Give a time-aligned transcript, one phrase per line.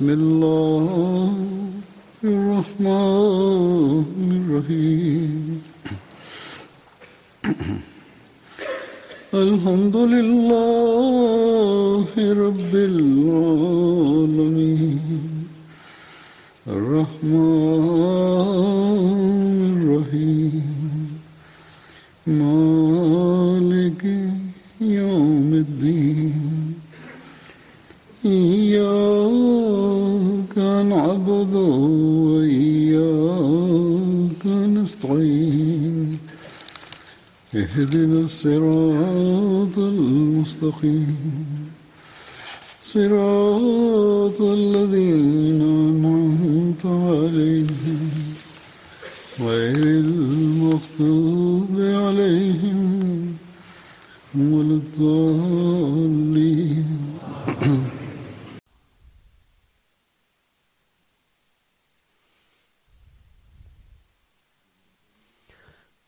[0.00, 1.09] بسم الله.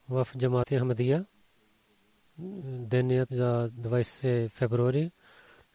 [0.09, 1.27] В Джамати Ахмадия
[2.39, 5.11] денят за 20 февруари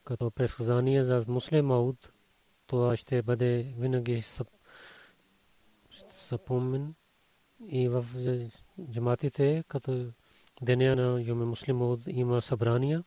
[0.03, 2.11] като предсказание за муслим Мауд
[2.67, 4.23] това ще бъде винаги
[6.09, 6.95] съпомен
[7.67, 8.05] и в
[8.91, 10.11] джаматите като
[10.61, 13.03] деня на Юме Муслим Мауд има събрания.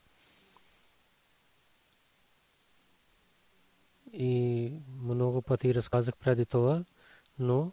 [4.12, 6.84] И много пъти разказах преди това,
[7.38, 7.72] но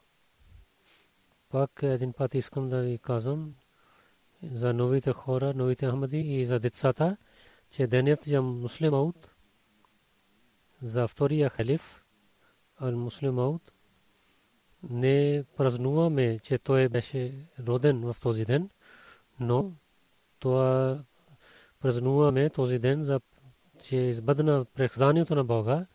[1.50, 3.56] пак един път искам да ви казвам
[4.44, 7.18] за новите хора, новите Ахмади и за децата,
[7.69, 9.30] че денят за муслим Ауд,
[10.81, 12.03] за втория халиф,
[12.80, 13.72] ал муслим Ауд,
[14.84, 18.69] не празнуваме, че той беше роден в този ден,
[19.40, 19.72] но
[20.40, 21.00] това
[21.79, 23.22] празнуваме този ден, за,
[23.79, 25.85] че избъдна прехзанието на Бога,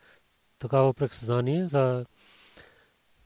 [0.59, 2.05] такава прехзание за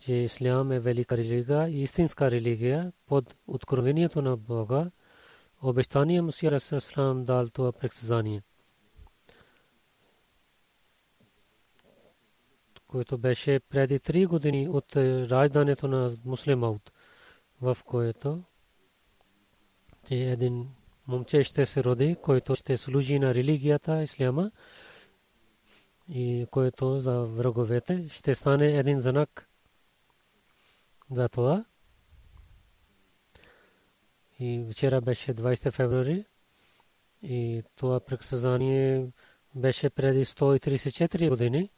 [0.07, 2.91] че ислям е велика религия и истинска религия.
[3.07, 4.91] Под откровението на Бога,
[5.61, 8.41] обещания Мусия Расулам дал това предсказание,
[12.87, 16.91] което беше преди три години от раждането на муслимаут,
[17.61, 18.43] в което
[20.09, 20.69] един
[21.07, 24.51] момче ще се роди, който ще служи на религията исляма
[26.09, 29.46] и който за враговете ще стане един знак
[31.11, 31.65] за това.
[34.39, 36.25] И вчера беше 20 февруари
[37.23, 39.07] и това предсказание
[39.55, 41.69] беше преди 134 години,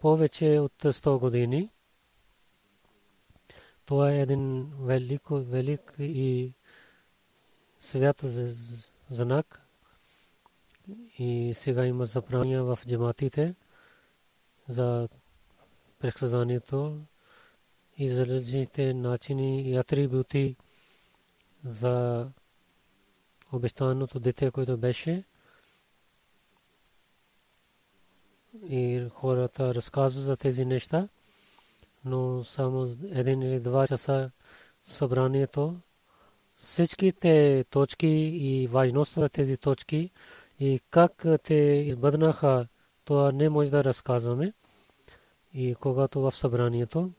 [0.00, 1.70] повече от 100 години.
[3.86, 6.52] Това е един велик, велик и
[7.80, 8.24] свят
[9.10, 9.60] знак.
[11.18, 13.54] И сега има забрания в джаматите
[14.68, 15.08] за
[15.98, 17.00] предсказанието
[17.98, 18.42] и за
[18.94, 20.56] начини и атрибути
[21.64, 22.28] за
[23.52, 25.24] обещаното дете, което беше.
[28.68, 31.08] И хората разказват за тези неща,
[32.04, 34.30] но само един или два часа
[34.84, 35.76] събранието,
[36.56, 40.10] всичките точки и важността на тези точки
[40.60, 42.66] и как те избъднаха,
[43.04, 44.52] това не може да разказваме.
[45.54, 47.10] И когато в събранието,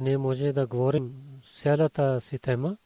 [0.00, 1.14] не може да говорим
[1.56, 2.76] цялата си тема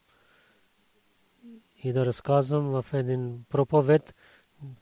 [1.83, 4.15] и да разказвам в един проповед.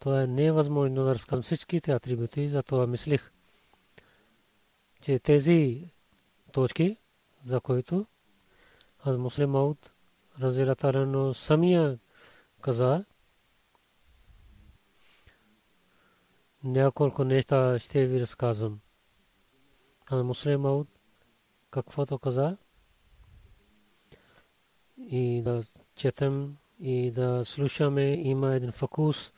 [0.00, 3.32] Това е невъзможно да разказвам всичките атрибути, затова мислих,
[5.00, 5.90] че тези
[6.52, 6.96] точки,
[7.42, 8.06] за които
[9.04, 9.92] аз муслим Мауд,
[10.40, 11.98] разилатарено самия
[12.60, 13.04] каза,
[16.64, 18.80] няколко неща ще ви разказвам.
[20.10, 20.88] А муслим Мауд
[21.70, 22.56] каквото каза.
[24.98, 25.62] И да
[25.96, 28.12] четем и да слушаме.
[28.12, 29.32] Има един фокус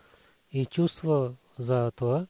[0.52, 2.26] и чувство за това.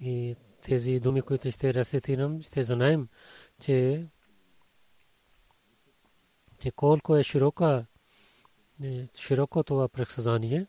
[0.00, 3.08] И тези думи, които ще рецитирам, ще знаем,
[3.60, 4.06] че,
[6.58, 7.86] че колко е широка,
[8.82, 10.66] е, широко това предсказание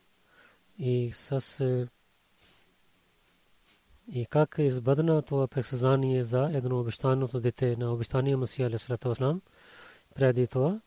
[0.77, 1.87] и с е,
[4.07, 9.41] и как е избъдна това предсказание за едно обещаното дете на обещания Масия Алисалату
[10.15, 10.81] преди това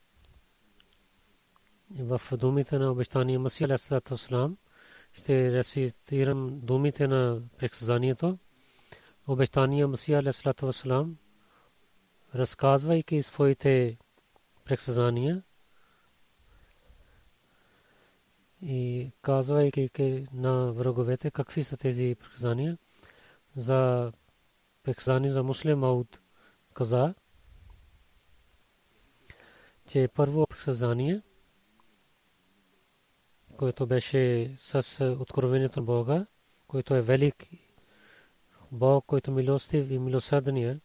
[1.90, 4.16] в думите на обещания Масия Алисалату
[5.12, 8.38] ще рецитирам думите на предсказанието
[9.26, 10.72] обещания Масия Алисалату
[12.34, 13.98] разказвайки своите
[14.64, 15.42] предсказания
[18.62, 22.78] и казвайки на враговете какви са тези предсказания
[23.56, 24.12] за
[24.82, 26.20] пексани за муслим Ауд
[26.74, 27.14] каза,
[29.86, 31.22] че първо пексазание,
[33.56, 36.26] което беше с откровението на Бога,
[36.66, 37.46] който е велик
[38.72, 40.80] Бог, който е милостив и милосърдния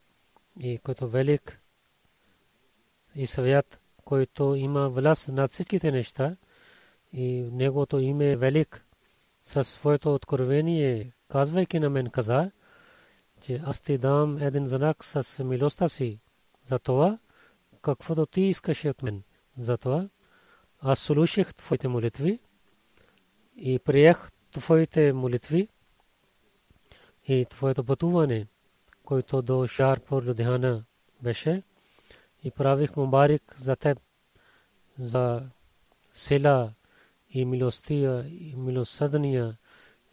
[0.59, 1.61] и който е велик
[3.15, 6.35] и свят, който има власт над всичките неща
[7.13, 8.85] и неговото име е велик.
[9.41, 12.51] Със своето откровение, казвайки на мен каза,
[13.41, 16.19] че аз ти дам един знак с милостта си.
[16.63, 17.19] За това,
[17.81, 19.23] каквото ти искаше от мен.
[19.57, 20.09] За това,
[20.79, 22.39] аз слушах твоите молитви
[23.57, 25.67] и приех твоите молитви
[27.27, 28.47] и твоето пътуване,
[29.03, 30.83] който до Шарпур Людхана
[31.21, 31.63] беше
[32.43, 33.99] и правих мубарик за теб,
[34.99, 35.49] за
[36.13, 36.73] сила
[37.29, 39.57] и милостия и милосъдния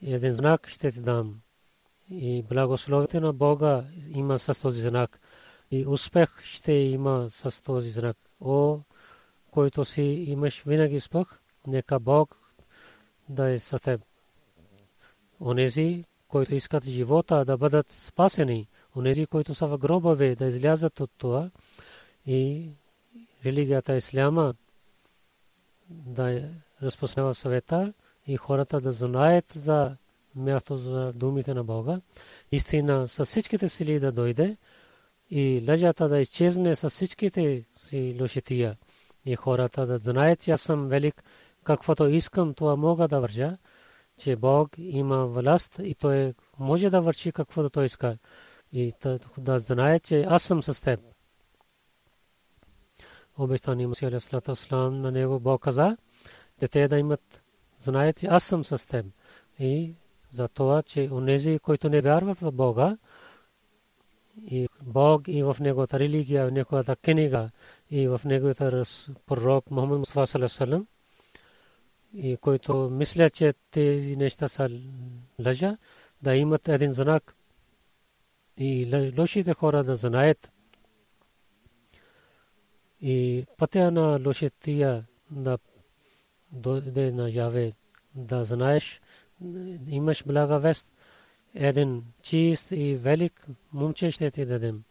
[0.03, 1.41] един знак ще ти дам
[2.11, 5.21] и благословите на Бога има с този знак
[5.71, 8.17] и успех ще има с този знак.
[8.41, 8.79] О,
[9.51, 12.39] който си имаш винаги успех, нека Бог
[13.29, 14.01] да е с теб.
[15.41, 21.11] Онези, които искат живота да бъдат спасени, онези, които са в гробове, да излязат от
[21.19, 21.51] това
[22.27, 22.71] и
[23.45, 24.55] религията Исляма
[25.91, 26.43] да
[26.83, 27.93] разпространява света
[28.27, 29.97] и хората да знаят за
[30.37, 32.01] място за думите на Бога.
[32.53, 34.57] Истина с всичките сили да дойде
[35.31, 38.77] и лъжата да изчезне с всичките си лошития.
[39.25, 41.25] И хората да знаят, че аз съм велик,
[41.65, 43.57] каквото искам, това мога да вържа,
[44.19, 48.19] че Бог има власт и той може да върши каквото той иска.
[48.73, 48.93] И
[49.39, 51.01] да знае, че аз съм с теб.
[53.39, 55.97] Обещани Масия Алисалату на него Бог каза,
[56.73, 57.43] че да имат,
[57.79, 59.07] знаят, че аз съм с теб.
[59.59, 59.95] И
[60.31, 62.97] за това, че онези, които не вярват в Бога,
[64.51, 67.51] и Бог и в неговата религия, в неговата книга
[67.91, 68.83] и в неговата
[69.27, 70.87] пророк Мухаммад Мустафа Салам,
[72.15, 74.71] и които мислят, че тези неща са
[75.47, 75.77] лъжа,
[76.23, 77.37] да имат един знак.
[78.57, 80.51] И лошите хора да знаят.
[83.01, 85.59] И пътя на лошития да
[86.53, 87.73] дойде на яве,
[88.15, 89.01] да знаеш,
[89.89, 90.93] имаш блага вест,
[91.55, 94.83] един чист и велик момче ще ти дадем.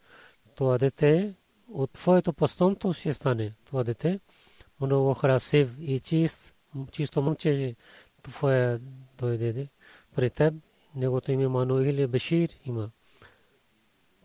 [0.54, 1.34] Това дете
[1.72, 3.52] от твоето постомто ще стане.
[3.64, 4.20] Това дете
[4.80, 6.54] много красив и чист,
[6.90, 7.76] чисто момче
[8.22, 8.80] твоя
[9.18, 9.68] дойде
[10.14, 10.54] при теб.
[10.94, 12.90] Негото име Мануил Бешир има.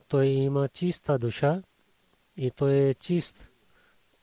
[0.07, 1.61] Той има чиста душа
[2.37, 3.51] и той е чист.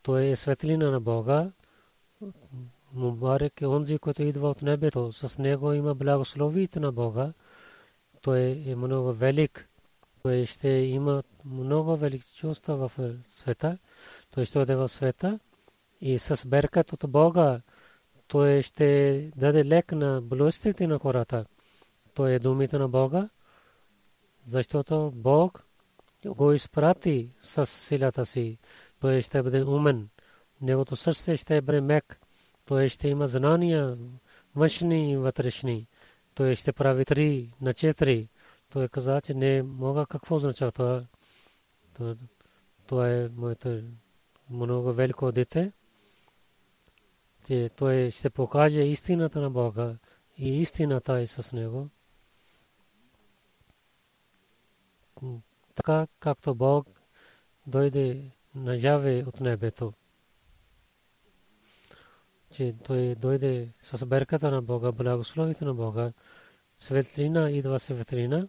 [0.02, 1.52] Той е светлина на Бога.
[2.92, 5.12] Мубарек е онзи, който идва от небето.
[5.12, 7.33] С него има благословите на Бога.
[8.23, 9.68] Той е много велик.
[10.23, 12.92] Той ще има много велик чувства в
[13.23, 13.78] света.
[14.30, 15.38] Той ще оде в света
[16.00, 17.61] и с беркат от Бога
[18.28, 21.47] той ще даде лек на болестите на хората.
[22.14, 23.28] Той е думите на Бога,
[24.47, 25.64] защото Бог
[26.26, 28.59] го изпрати с силата си.
[29.00, 30.09] Той ще бъде умен.
[30.61, 32.18] Негото сърце ще бъде мек
[32.69, 33.99] той ще има знания
[34.57, 35.87] външни и вътрешни.
[36.35, 38.29] Той ще прави три на четири.
[38.71, 41.05] Той каза, че не мога какво означава това.
[42.87, 43.83] Това е моето
[44.51, 45.73] много велико дете.
[47.47, 49.97] Че той ще покаже истината на Бога
[50.39, 51.89] и истината е с него.
[55.75, 56.87] Така както Бог
[57.67, 59.93] дойде наяве от небето
[62.52, 66.12] че той дойде с берката на Бога, благословите на Бога,
[66.78, 68.49] светлина идва светлина,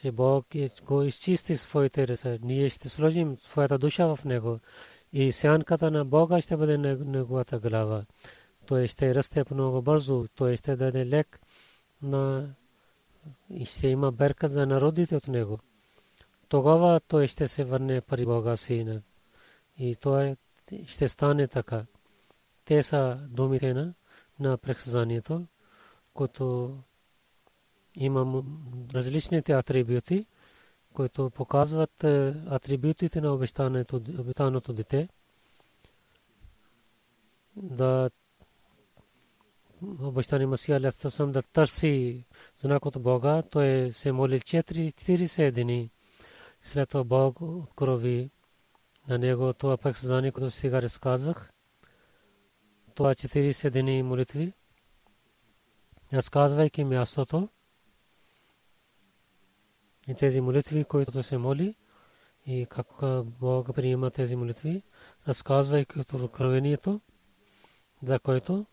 [0.00, 0.46] че Бог
[0.86, 2.38] го изчисти своите ръце.
[2.42, 4.58] Ние ще сложим своята душа в него
[5.12, 8.04] и сянката на Бога ще бъде неговата глава.
[8.66, 11.40] Той ще расте много бързо, той ще даде лек
[12.02, 12.54] на
[13.50, 15.58] и ще има берка за народите от него.
[16.48, 19.00] Тогава той ще се върне при Бога си.
[19.78, 20.36] И той
[20.86, 21.84] ще стане така.
[22.68, 23.94] Те са думите на,
[24.40, 25.46] на предсказанието,
[26.14, 26.76] които
[27.94, 28.42] има
[28.94, 30.26] различните атрибути,
[30.94, 33.32] които показват е, атрибутите на
[34.18, 35.08] обещаното дете.
[37.56, 38.10] Да
[40.00, 42.24] обещани Масия Алястасам да търси
[42.58, 43.42] знак от Бога.
[43.42, 45.90] Той се моли 4-40 дни.
[46.62, 48.30] След това Бог открови
[49.08, 51.52] на него това пък съзнание, което сега разказах.
[52.98, 54.52] Това 40 дни молитви.
[56.12, 57.48] Разказвайки мястото
[60.08, 61.74] и тези молитви, които се моли
[62.46, 62.86] и как
[63.24, 64.82] Бог приема тези молитви,
[65.28, 67.00] разказвайки откровението,
[68.02, 68.66] за което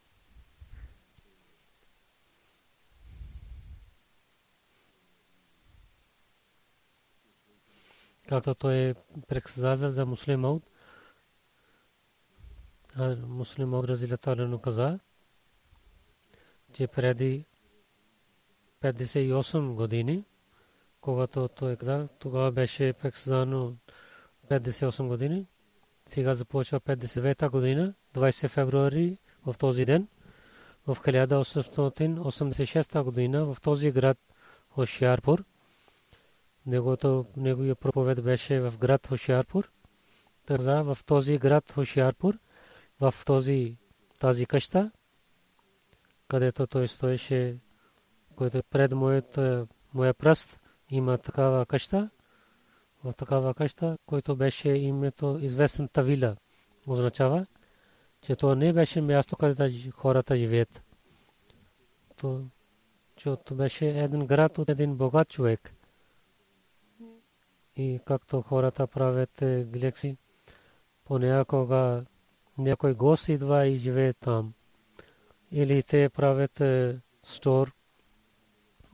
[8.27, 8.93] както той е
[9.27, 10.74] предсказал за муслимът.
[12.95, 14.99] А муслимът разилатарено каза,
[16.73, 17.45] че преди
[18.81, 20.25] 58 години,
[21.01, 23.75] когато той каза, тогава беше предсказано
[24.49, 25.47] 58 години,
[26.07, 30.07] сега започва 59 година, 20 февруари в този ден,
[30.87, 34.17] в 1886 година в този град
[34.69, 35.43] Хошиарпур–
[36.65, 39.69] Негото, неговия проповед беше в град Хошиарпур.
[40.45, 42.37] Тогава в този град Хошиарпур,
[42.99, 43.77] в този,
[44.19, 44.91] тази къща,
[46.27, 47.57] където той стоеше,
[48.35, 49.39] който пред моят,
[49.93, 50.59] моя пръст
[50.89, 52.09] има такава къща,
[53.03, 56.35] в такава къща, който беше името известен Тавила,
[56.87, 57.45] означава,
[58.21, 60.83] че то не беше място, където хората живеят.
[62.15, 62.41] То,
[63.15, 65.71] че то беше един град от един богат човек–
[67.75, 70.17] и както хората правят е, глекси,
[71.05, 72.05] понякога
[72.57, 74.53] някой гост идва и живее там.
[75.51, 77.73] Или те правят е, стор,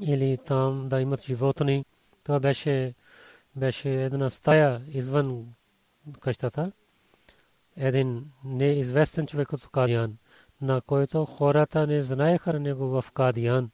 [0.01, 1.85] или там да имат животни.
[2.23, 2.93] Това беше,
[3.55, 5.53] беше една стая извън
[6.19, 6.71] къщата.
[7.75, 10.17] Един неизвестен човек от Кадиян,
[10.61, 13.71] на който хората не знаеха него в Кадиян.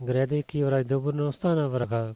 [0.00, 2.14] Гледайки добърността на врага,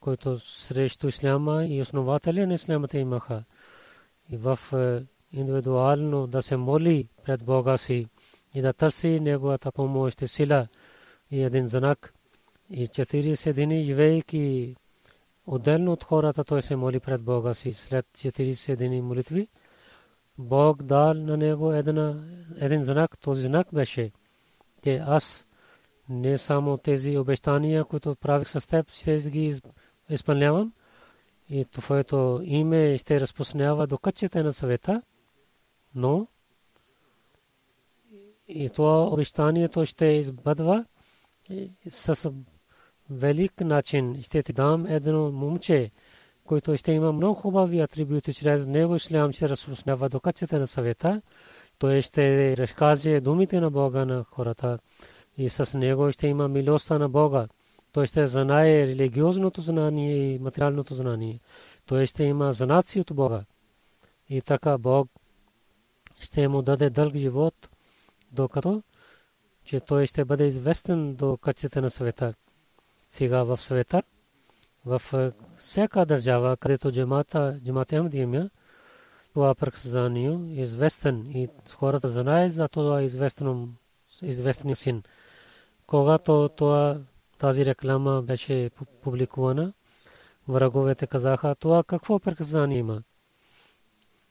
[0.00, 3.44] който срещу исляма и основателя на исламата имаха.
[4.30, 5.06] И в е,
[5.36, 8.06] индивидуално да се моли пред Бога си
[8.54, 10.68] и да търси неговата помощ и сила
[11.30, 12.14] и един знак.
[12.70, 14.76] И 40 дни живеейки
[15.46, 19.48] отделно от хората, той се моли пред Бога си след 40 дни молитви.
[20.38, 22.24] Бог дал на него една,
[22.60, 23.18] един знак.
[23.18, 24.10] Този знак беше,
[24.84, 25.46] че аз
[26.08, 29.60] не само тези обещания, които правих с теб, ще ги
[30.10, 30.72] изпълнявам
[31.50, 35.02] и твоето име ще разпространява до кътчета на съвета,
[35.94, 36.26] но
[38.48, 40.84] и това обещанието ще избъдва
[41.88, 42.32] с
[43.10, 44.22] велик начин.
[44.22, 45.90] Ще ти дам едно момче,
[46.44, 51.22] който ще има много хубави атрибути, чрез него ислям ще разпространява до кътчета на съвета.
[51.78, 54.78] Той ще разкаже думите на Бога на хората
[55.38, 57.48] и с него ще има милостта на Бога
[57.92, 61.40] той ще знае религиозното знание и материалното знание.
[61.86, 63.44] Той ще има знаци от Бога.
[64.28, 65.08] И така Бог
[66.20, 67.68] ще му даде дълг живот,
[68.32, 68.82] докато
[69.64, 72.34] че той ще бъде известен до качеството на света.
[73.10, 74.02] Сега в света,
[74.86, 75.02] в
[75.56, 78.50] всяка държава, където джамата, джамата Ахмадия
[79.34, 83.74] това предсказание е известен и хората знаят за това известен,
[84.22, 85.02] известен син.
[85.86, 86.98] Когато това
[87.38, 88.70] тази реклама беше
[89.02, 89.72] публикувана.
[90.48, 93.02] Враговете казаха, това какво преказание има.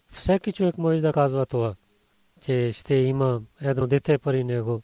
[0.08, 1.76] Всеки човек може да казва това,
[2.42, 4.82] че ще има едно дете пари него.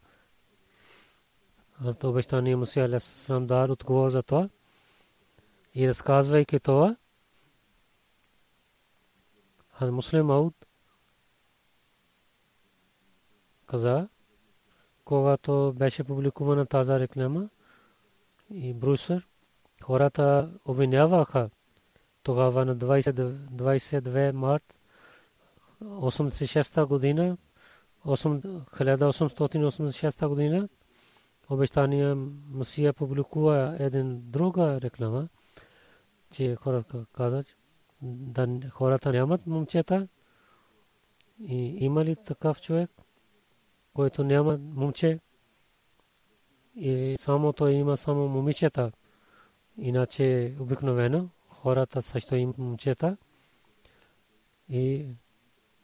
[1.85, 4.49] Аз обещание Мусия Алесалам дар отговор за това.
[5.75, 6.95] И разказвайки това,
[9.79, 10.65] аз муслим Ауд
[13.65, 14.07] каза,
[15.05, 17.49] когато беше публикувана тази реклама,
[18.49, 19.27] и Брусър,
[19.83, 21.49] хората обвиняваха
[22.23, 24.79] тогава на 22 март
[25.83, 27.37] 86 година
[28.05, 30.69] 1886 година.
[31.49, 32.15] Обещания
[32.51, 35.27] Масия публикува един друга реклама,
[36.31, 37.55] че хората казат,
[38.01, 40.07] да хората нямат момчета.
[41.39, 42.91] И има ли такъв човек,
[43.93, 45.19] който няма момче,
[46.75, 48.91] и само то има само момичета.
[49.77, 53.17] Иначе обикновено хората също им момчета.
[54.69, 55.05] И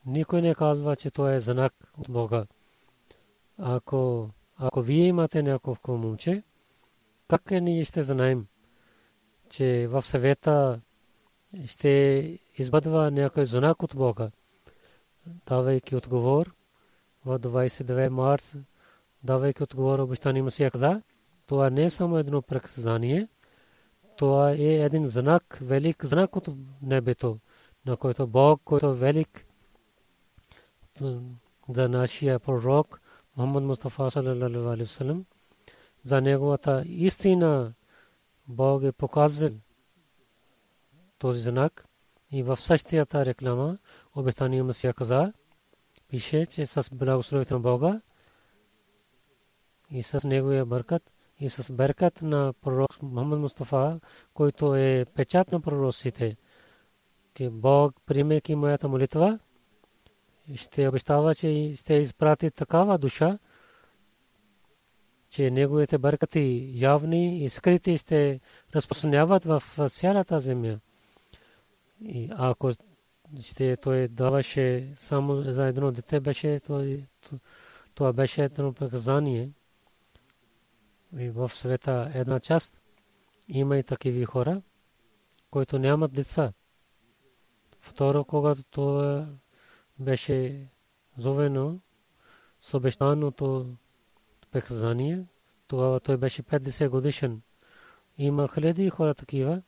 [0.05, 2.45] никой не казва, че то е знак от Бога.
[3.57, 6.43] Ако, ако вие имате някакво момче,
[7.27, 8.47] как е ние ще знаем,
[9.49, 10.81] че в съвета
[11.65, 11.89] ще
[12.57, 14.31] избъдва някой знак от Бога,
[15.45, 16.55] давайки отговор
[17.25, 18.55] в 22 март,
[19.23, 21.01] давайки отговор обещани Масия каза,
[21.45, 23.27] това не е само едно преказание,
[24.17, 26.49] това е един знак, велик знак от
[26.81, 27.39] небето,
[27.85, 29.45] на който Бог, който е велик
[31.69, 33.01] за нашия пророк
[33.37, 34.11] Мухаммад Мустафа
[38.47, 38.83] Бог
[43.21, 43.77] е реклама
[44.15, 44.93] обещания Масия
[46.07, 46.89] пише, че с
[47.59, 48.01] Бога
[49.91, 53.99] и с неговия бъркат и с бъркат на пророк Мухаммад Мустафа,
[54.33, 56.37] който е печат на пророците,
[57.35, 59.39] че Бог, примейки моята молитва,
[60.55, 63.37] ще обещава, че ще изпрати такава душа,
[65.29, 68.39] че неговите бъркати явни и скрити ще
[68.75, 70.79] разпространяват в цялата земя.
[72.01, 72.71] И ако
[73.41, 76.59] ще той даваше само за едно дете, беше
[77.95, 79.49] това беше едно показание.
[81.13, 82.81] В света една част
[83.47, 84.61] има и такива хора,
[85.51, 86.53] които нямат деца.
[87.79, 89.27] Второ, когато това
[89.99, 90.67] беше
[91.17, 91.79] зовено
[92.61, 93.75] с обещаното
[94.51, 95.25] показание,
[95.67, 97.41] тогава той беше 50 годишен.
[98.17, 99.61] Има хиляди хора такива,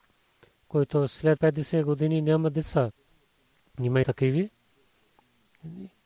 [0.68, 2.92] които след 50 години няма деца.
[3.82, 4.50] Има и такива,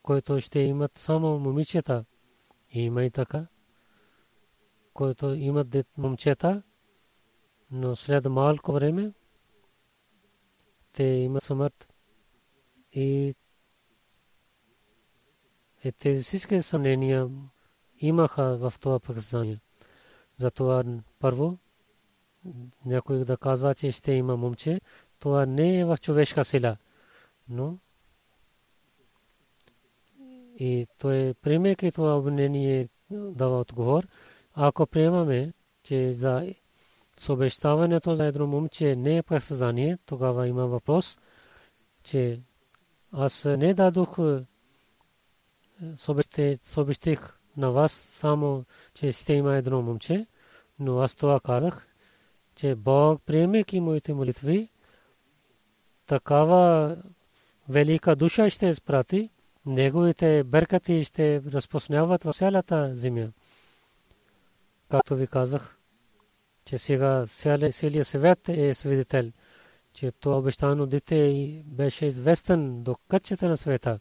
[0.01, 2.05] които ще имат само момичета.
[2.69, 3.47] Има и така,
[4.95, 6.63] които имат момчета,
[7.71, 9.13] но след малко време
[10.93, 11.93] те имат смърт.
[12.93, 13.35] И
[15.99, 17.29] тези всички съмнения
[17.97, 19.59] имаха в това показание.
[20.37, 20.83] Затова
[21.19, 21.57] първо
[22.85, 24.81] някой да казва, че ще има момче,
[25.19, 26.77] това не е в човешка сила.
[27.49, 27.77] Но
[30.59, 34.07] и той приемайки това обвинение дава отговор.
[34.55, 36.53] Ако приемаме, че за
[37.19, 41.19] съобщаването за едно момче не е пресъзнание, тогава има въпрос,
[42.03, 42.39] че
[43.11, 44.17] аз не дадох
[46.63, 50.27] съобщих на вас само, че ще има едно момче,
[50.79, 51.87] но аз това казах,
[52.55, 54.69] че Бог, приемайки моите молитви,
[56.05, 56.97] такава
[57.69, 59.29] велика душа ще изпрати,
[59.65, 63.27] неговите беркати ще разпространяват в цялата земя.
[64.89, 65.77] Както ви казах,
[66.65, 69.31] че сега целият свет е свидетел,
[69.93, 73.99] че това обещано дете беше известен до кътчета на света.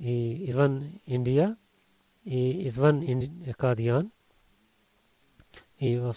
[0.00, 1.56] И извън Индия
[2.26, 3.20] и извън
[3.58, 4.10] Кадиян
[5.80, 6.16] и в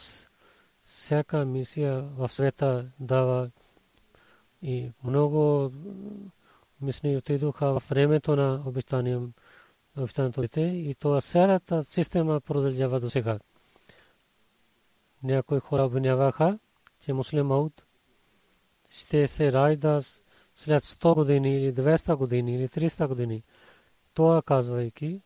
[0.83, 3.51] всяка мисия в света дава
[4.61, 5.71] и много
[6.81, 9.19] мисли отидоха в времето на обещание
[9.97, 13.39] обещанието дете и това цялата система продължава до сега.
[15.23, 16.59] Някои хора обвиняваха,
[16.99, 17.85] че муслимът
[18.91, 20.01] ще се ражда
[20.53, 23.43] след 100 години или 200 години или 300 години.
[24.13, 25.21] Това казвайки,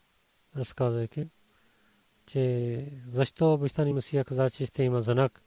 [0.55, 1.27] разказвайки,
[2.25, 5.41] че защо обещани Месия каза, че ще има знак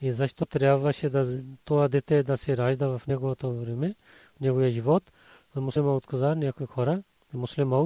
[0.00, 3.94] и защо трябваше да това дете да се ражда в неговото време,
[4.36, 5.12] в неговия живот.
[5.56, 7.02] Муслима отказа някои хора,
[7.34, 7.78] муслима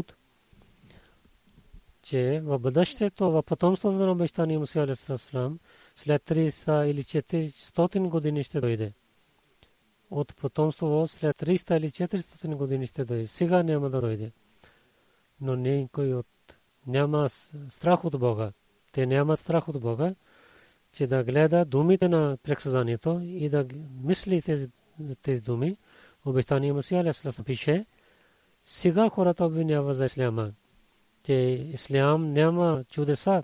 [2.02, 5.58] че в бъдещето, в потомството на обещания Мусия Алисалам,
[5.94, 8.92] след 300 или 400 години ще дойде.
[10.10, 13.26] От потомство след 300 или 400 години ще дойде.
[13.26, 14.32] Сега няма да дойде.
[15.40, 16.26] Но никой от
[16.86, 17.28] няма
[17.68, 18.52] страх от Бога.
[18.92, 20.14] Те нямат страх от Бога,
[20.92, 23.66] че да гледа думите на прексъзанието и да
[24.02, 24.70] мисли тези,
[25.22, 25.76] тези думи.
[26.24, 27.84] Обещание Масия Алисалам пише,
[28.64, 30.52] сега хората обвиняват за исляма,
[31.22, 31.32] че
[31.72, 33.42] ислям няма чудеса.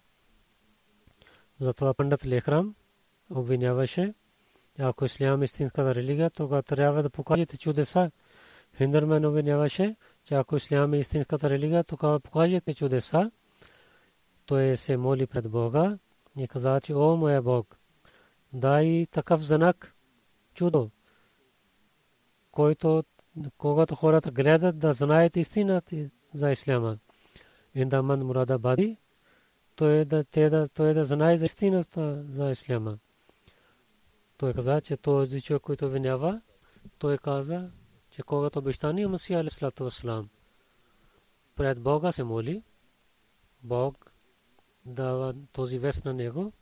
[1.61, 2.75] Затова пандат Лехрам
[3.31, 4.15] обвиняваше,
[4.79, 8.11] ако ислям е истинска религия, тогава трябва да покажете чудеса.
[8.77, 13.31] Хиндърмен обвиняваше, че ако ислям е истинската религия, тогава покажете чудеса.
[14.47, 15.99] Той се моли пред Бога
[16.41, 17.79] и каза, че о моя Бог,
[18.53, 19.95] дай такъв знак,
[20.55, 20.91] чудо,
[22.51, 23.05] който
[23.59, 26.99] когато хората гледат да знаят истината за исляма.
[27.77, 28.97] Индаман Мурадабади
[29.77, 32.99] той да, те да, той да знае за истината за исляма.
[34.37, 36.41] Той каза, че този човек, който винява,
[36.99, 37.71] той каза,
[38.11, 40.29] че когато обещание Масия Алисалату Васлам
[41.57, 42.63] пред Бога се моли,
[43.63, 44.13] Бог
[44.87, 46.53] дава този вест на него.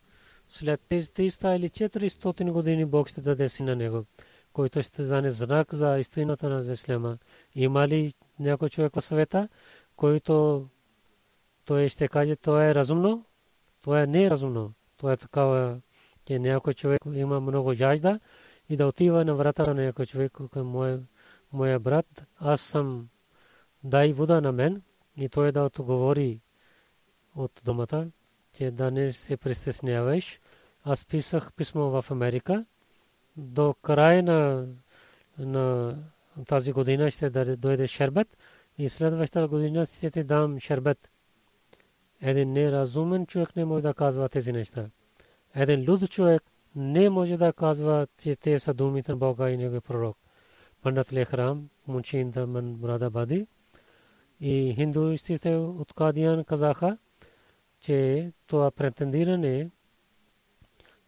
[0.47, 4.05] След 300 или 400 години Бог ще даде си на него,
[4.53, 7.17] който ще зане знак за истината на Ислама.
[7.55, 9.49] Има ли някой човек в света,
[9.95, 10.67] който
[11.65, 13.25] той ще каже, това е разумно,
[13.81, 14.73] това е неразумно.
[14.97, 15.81] Това е такава,
[16.25, 18.19] че някой човек има много жажда
[18.69, 20.99] и да отива на врата на някой човек към моя,
[21.53, 22.25] моя брат.
[22.39, 23.09] Аз съм
[23.83, 24.81] дай вода на мен
[25.17, 26.39] и той да отговори
[27.35, 28.07] от домата,
[28.53, 30.39] че да не се притесняваш.
[30.83, 32.65] Аз писах писмо в Америка.
[33.37, 34.67] До края на,
[35.39, 35.97] на
[36.47, 38.37] тази година ще дойде шербет
[38.77, 41.11] и следващата година ще ти дам шербет.
[42.25, 44.85] Един неразумен човек не може да казва тези неща.
[45.55, 46.43] Един люд човек
[46.75, 50.17] не може да казва, че те са думите на Бога и Неговия пророк.
[50.81, 52.73] Пандат Лехрам, Мунчин Даман
[53.11, 53.47] Бади
[54.39, 56.97] и хиндуистите от Кадиян казаха,
[57.79, 59.69] че това претендиране,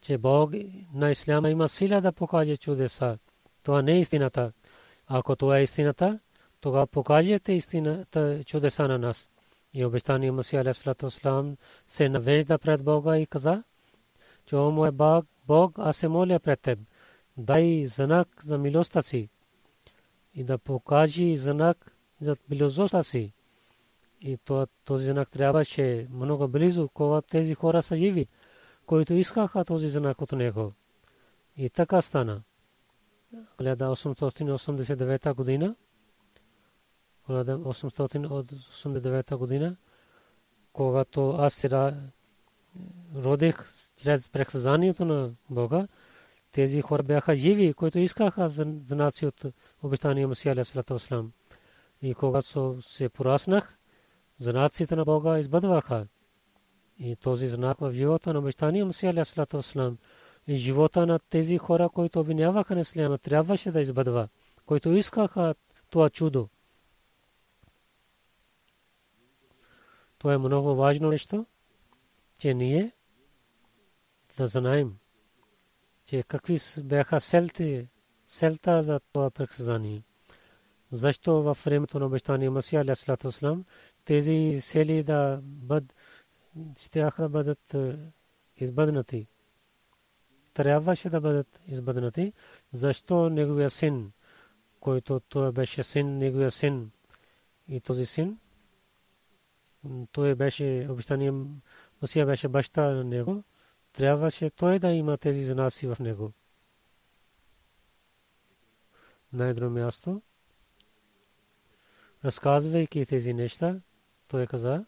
[0.01, 0.51] че Бог
[0.93, 3.17] на Исляма има сила да покаже чудеса.
[3.63, 4.51] Това не е истината.
[5.07, 6.19] Ако това е истината,
[6.61, 9.29] тогава покажете истината чудеса на нас.
[9.73, 13.63] И обещание Масия Алейхиссалам се навежда пред Бога и каза,
[14.45, 16.79] че о мой Бог, Бог, аз се моля пред теб,
[17.37, 19.29] дай знак за милостта си
[20.33, 23.33] и да покажи знак за милостта си.
[24.21, 24.37] И
[24.85, 28.27] този знак трябваше много близо, когато тези хора са живи,
[28.85, 30.73] които искаха този знак от него.
[31.57, 32.41] И така стана.
[33.59, 35.75] 1889 година
[37.29, 39.75] 1889 година,
[40.73, 41.91] когато аз се
[43.15, 43.65] родих
[43.97, 45.87] чрез прексъзнанието на Бога,
[46.51, 49.45] тези хора бяха живи, които искаха знаци от
[49.83, 51.31] обещания Масия Алейхиссалам.
[52.01, 53.77] И когато се пораснах,
[54.39, 56.07] знаците на Бога избъдваха.
[56.99, 59.97] И този знак в живота на обещания Масия Алейхиссалам
[60.47, 64.27] и живота на тези хора, които обвиняваха на Исляма, трябваше да избъдва,
[64.65, 65.55] които искаха
[65.89, 66.49] това чудо.
[70.27, 71.45] Това е много важно нещо,
[72.39, 72.91] че ние
[74.37, 74.97] да знаем,
[76.05, 77.87] че какви бяха селти,
[78.25, 80.03] селта за това предсказание.
[80.91, 83.63] Защо във времето на обещания Масия Алясалату
[84.05, 85.93] тези сели да бъд,
[86.77, 87.97] ще да бъдат е,
[88.55, 89.27] избъднати.
[90.53, 92.33] Трябваше да бъдат избъднати,
[92.73, 94.11] защо неговия син,
[94.79, 96.91] който той беше син, неговия син
[97.67, 98.39] и този син,
[100.11, 101.33] той беше обещание,
[102.01, 103.43] Масия беше баща на него,
[103.93, 106.33] трябваше той да има тези знаци в него.
[109.33, 110.21] На едно място,
[112.25, 113.81] разказвайки тези неща,
[114.27, 114.85] той каза,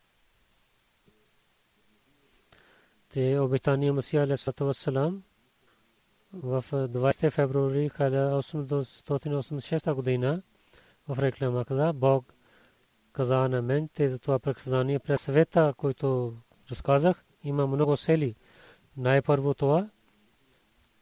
[3.10, 5.23] те обещание Масия Алейхиссалам
[6.34, 10.41] в 20 февруари 1886 година
[11.08, 12.34] в реклама каза, Бог
[13.13, 16.34] каза на мен, те за това предсказание през света, който
[16.72, 18.36] разказах, има много сели.
[18.98, 19.89] Най-първо това,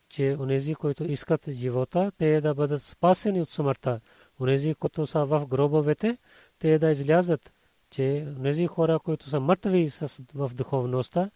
[0.09, 3.99] че онези, които искат живота, те да бъдат спасени от смъртта.
[4.39, 6.17] Онези, които са в гробовете,
[6.59, 7.51] те да излязат,
[7.89, 9.89] че онези хора, които са мъртви
[10.33, 11.29] в духовността,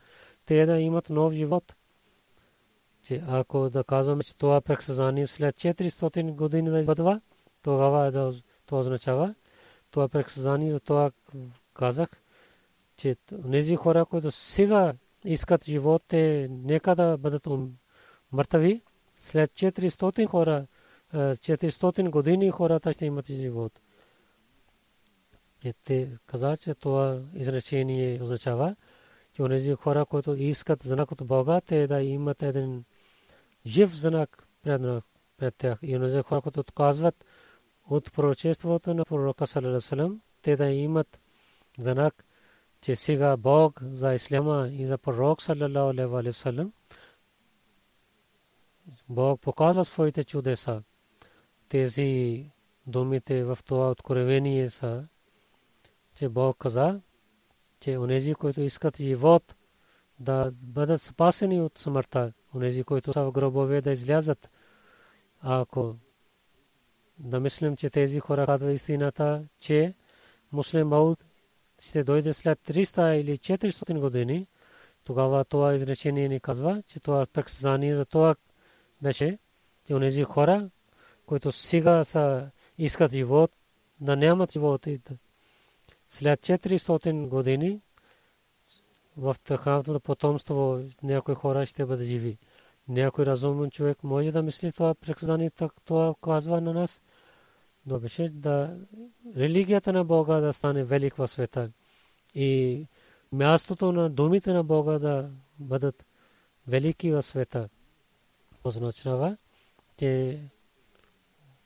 [0.45, 1.75] те да имат нов живот.
[3.03, 7.21] Че ако да казваме, че това предсказание след 400 години да бъдва,
[7.61, 8.33] тогава да,
[8.65, 9.35] това означава,
[9.91, 11.11] това предсказание, за това
[11.73, 12.09] казах,
[12.97, 13.15] че
[13.51, 14.93] тези хора, които сега
[15.25, 17.47] искат живот, те нека да бъдат
[18.31, 18.81] мъртви.
[19.17, 20.67] След 400 хора,
[21.13, 23.81] 400 години хората ще имат живот.
[25.63, 28.75] И те каза, че това изречение означава,
[29.33, 32.83] че тези хора, които искат знак от Бога, те да имат един
[33.65, 34.47] жив знак
[35.37, 35.79] пред тях.
[35.81, 37.25] И тези хора, които отказват,
[37.91, 41.21] от пророчеството на пророка Салалалам, те да имат
[41.79, 42.25] знак,
[42.81, 46.73] че сега Бог за Исляма и за пророк Салалалам
[49.09, 50.83] Бог показва своите чудеса.
[51.69, 52.51] Тези
[52.87, 55.07] думите в това откровение са,
[56.15, 57.01] че Бог каза,
[57.79, 59.55] че онези, които искат живот,
[60.19, 64.49] да бъдат спасени от смъртта, онези, които са в гробове, да излязат.
[65.41, 65.95] Ако
[67.23, 69.93] да мислим, че тези хора казва истината, че
[70.51, 71.25] муслим Мауд
[71.79, 74.47] ще дойде след 300 или 400 години,
[75.03, 78.35] тогава това изречение ни казва, че това предсказание за това
[79.01, 79.37] беше,
[79.87, 80.69] че онези хора,
[81.25, 83.51] които сега са искат живот,
[83.99, 84.87] да нямат живот.
[86.09, 87.81] След 400 години
[89.17, 92.37] в тъхавното потомство някои хора ще бъдат живи.
[92.87, 95.51] Някой разумен човек може да мисли това предсказание,
[95.85, 97.01] това казва на нас.
[97.85, 98.77] Но беше да
[99.35, 101.71] религията на Бога да стане велик в света.
[102.35, 102.87] И
[103.31, 106.05] мястото на думите на Бога да бъдат
[106.67, 107.69] велики в света.
[108.63, 109.37] Означава,
[109.97, 110.39] че,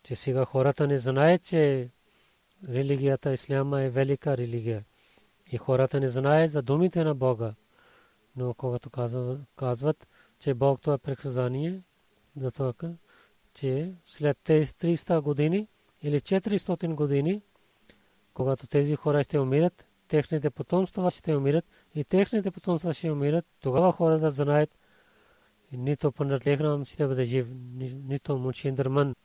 [0.04, 1.90] че сега хората не знаят, че
[2.70, 4.86] религията Исляма е велика религия.
[5.52, 7.54] И хората не знаят за думите на Бога.
[8.36, 8.90] Но когато
[9.56, 10.08] казват,
[10.40, 11.82] че Бог това е предсказание,
[12.36, 12.74] за това,
[13.54, 15.68] че след тези 300 години
[16.06, 17.42] или 400 години,
[18.34, 21.66] когато тези хора ще умират, техните потомства ще умират
[21.96, 24.78] и техните потомства ще умират, тогава хората знаят,
[25.72, 27.48] нито Пандат Лехнам ще бъде жив,
[27.94, 29.16] нито Муншиндърман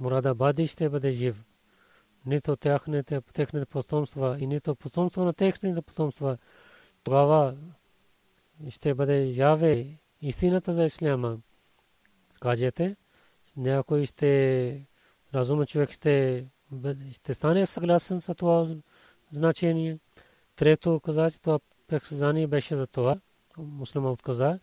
[0.00, 1.44] Мурадабади ще бъде жив,
[2.26, 6.38] нито техните, техните потомства и нито потомство на техните потомства.
[7.04, 7.56] Тогава
[8.68, 9.86] ще бъде яве
[10.22, 11.38] истината за исляма.
[12.40, 12.96] Кажете,
[13.56, 14.87] някой ще
[15.34, 16.44] разумен човек ще,
[17.12, 18.68] ще стане съгласен с това
[19.30, 19.98] значение.
[20.56, 23.20] Трето каза, че това предсказание беше за това.
[23.58, 24.58] Муслима отказа,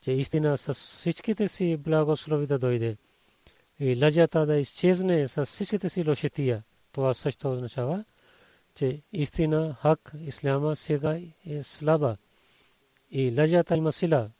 [0.00, 2.96] че истина с всичките си благослови да дойде.
[3.78, 6.62] И лъжата да изчезне с всичките си лошетия.
[6.92, 8.04] Това също означава,
[8.74, 12.16] че истина, хак, исляма сега е слаба.
[13.10, 14.30] И лъжата има сила.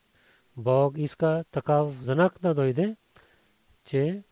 [0.56, 2.96] Бог иска такав знак да дойде,
[3.84, 4.22] че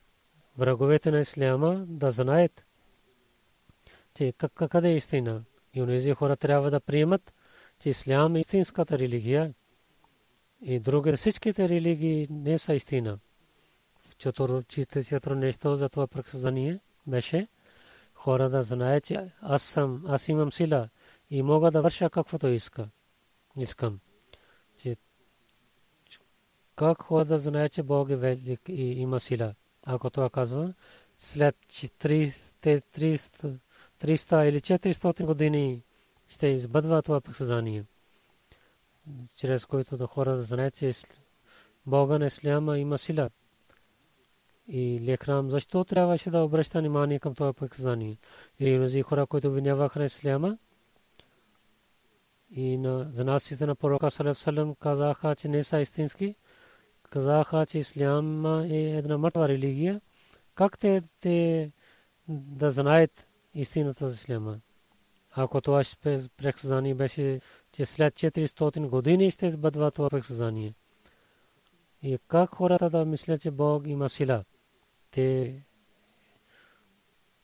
[0.61, 2.67] враговете на исляма да знаят,
[4.15, 4.33] че
[4.71, 5.45] къде е истина.
[5.75, 7.35] И онези хора трябва да приемат,
[7.79, 9.55] че ислям е истинската религия
[10.63, 13.19] и други всичките религии не са истина.
[14.19, 17.49] Четвърто нещо за това предсказание беше
[18.15, 20.89] хора да знаят, че аз съм, аз имам сила
[21.31, 22.89] и мога да върша каквото иска.
[23.59, 24.01] Искам.
[24.77, 24.97] Че
[26.77, 29.55] как хора да знаят, че Бог е велик и има сила.
[29.87, 30.75] Ако това казва,
[31.17, 33.59] след 300
[34.01, 35.83] 300 или 400 години
[36.29, 37.85] ще избъдва това предсказание,
[39.37, 40.93] чрез което да хора да знаят, че
[41.87, 43.31] Бога на Исляма има сила.
[44.69, 48.17] И лекрам, защо трябваше да обръща внимание към това предсказание?
[48.61, 50.59] Или тези хора, които обвиняваха на Исляма,
[52.51, 56.35] и на занасите на пророка Салем казаха, че не са истински,
[57.11, 60.01] казаха, че Ислям е една мъртва религия.
[60.55, 61.71] Как те, те
[62.29, 64.61] да знаят истината за исляма.
[65.33, 65.83] Ако това
[66.37, 67.41] предсказание беше,
[67.73, 70.75] че след 400 години ще избъдва това предсказание.
[72.03, 74.45] И как хората да мислят, че Бог има сила?
[75.11, 75.55] Те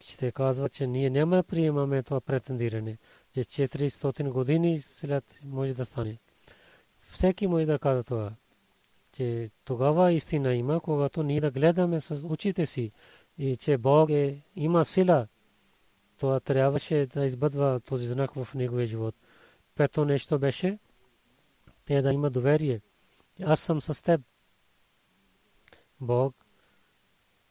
[0.00, 2.98] ще казват, че ние няма приемаме това претендиране,
[3.35, 6.18] че 400 години след може да стане.
[7.11, 8.33] Всеки може да казва това,
[9.16, 12.92] че тогава истина има, когато ние да гледаме с очите си
[13.38, 15.26] и че Бог е, има сила
[16.18, 19.14] това трябваше да избъдва този знак в неговия живот.
[19.74, 20.79] Пето нещо беше
[21.85, 22.81] те да има доверие.
[23.44, 24.20] Аз съм с теб.
[26.00, 26.35] Бог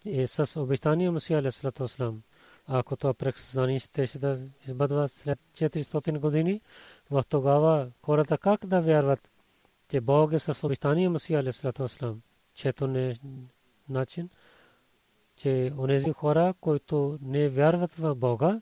[0.05, 2.21] е с обещания Масия Алисалату Аслам.
[2.67, 6.61] Ако това предсказание ще се да избъдва след 400 години,
[7.11, 9.31] в тогава хората как да вярват,
[9.89, 12.21] че Бог е с обещания Масия Алисалату Аслам.
[12.53, 13.15] Чето не
[13.89, 14.29] начин–
[15.35, 18.61] че онези хора, които не вярват в Бога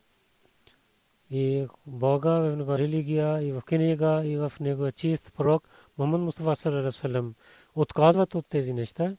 [1.29, 6.55] и Бога в него религия и в книга и в него чист пророк Мухаммад Мустафа
[6.55, 7.33] саллалаху
[7.75, 9.17] отказват от тези неща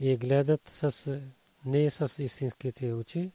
[0.00, 1.20] и гледат с
[1.64, 3.32] не с истинските очи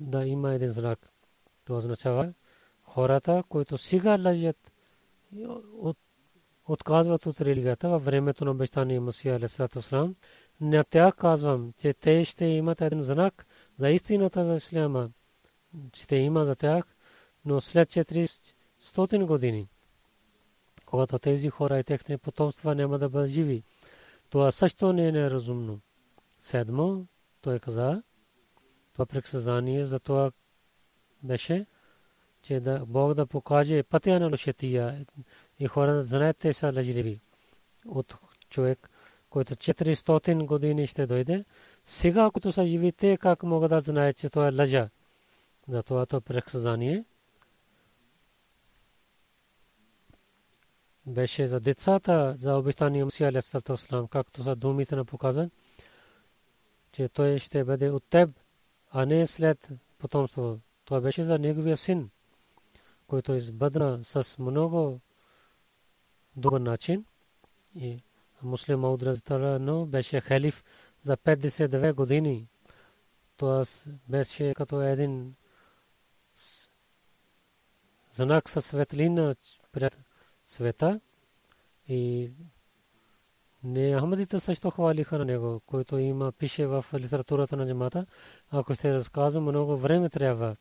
[0.00, 1.12] да има един знак.
[1.64, 2.32] Това означава
[2.90, 4.72] хората, които сега лъжат
[5.78, 5.98] от
[6.64, 10.14] отказват от религията във времето на обещания Масия Алисалатуслам.
[10.60, 13.46] На тях казвам, че те ще имат един знак
[13.78, 15.10] за истината за Исляма.
[15.94, 16.96] Ще има за тях,
[17.44, 19.68] но след 400 години,
[20.86, 23.62] когато тези хора и техни потомства няма да бъдат живи,
[24.30, 25.80] това също не е неразумно.
[26.38, 27.04] Седмо,
[27.40, 28.02] той каза,
[28.92, 30.32] това предсказание за това
[31.22, 31.66] беше,
[32.42, 35.06] че да Бог да покаже пътя на лошетия
[35.58, 37.20] и хората знаят, те са лъжливи.
[37.86, 38.90] От човек,
[39.30, 41.44] който 400 години ще дойде,
[41.84, 44.88] сега, ако са живи, те как могат да знаят, че това е лъжа.
[45.68, 47.04] Затова това предсказание
[51.06, 55.50] беше за децата за обещания Мусия алейхиссалам, както са думите на показан,
[56.92, 58.30] че той ще бъде от теб,
[58.90, 60.58] а не след потомство.
[60.84, 62.10] Това беше за неговия син,
[63.10, 65.00] който избъдна с много
[66.36, 67.04] добър начин.
[67.74, 68.02] И
[68.42, 69.04] муслим Мауд
[69.60, 70.64] но беше халиф
[71.02, 72.48] за 59 години.
[73.36, 73.64] Това
[74.08, 75.34] беше като един
[78.12, 79.34] знак със светлина
[79.72, 79.98] пред
[80.46, 81.00] света
[81.88, 82.30] и
[83.64, 88.06] не Ахмадите също хвалиха на него, който има пише в литературата на джамата.
[88.50, 90.56] Ако ще разказвам, много време трябва.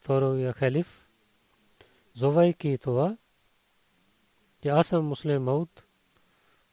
[0.00, 1.07] Втория халиф,
[2.18, 3.16] зовайки това,
[4.62, 5.84] че аз съм муслим Мауд,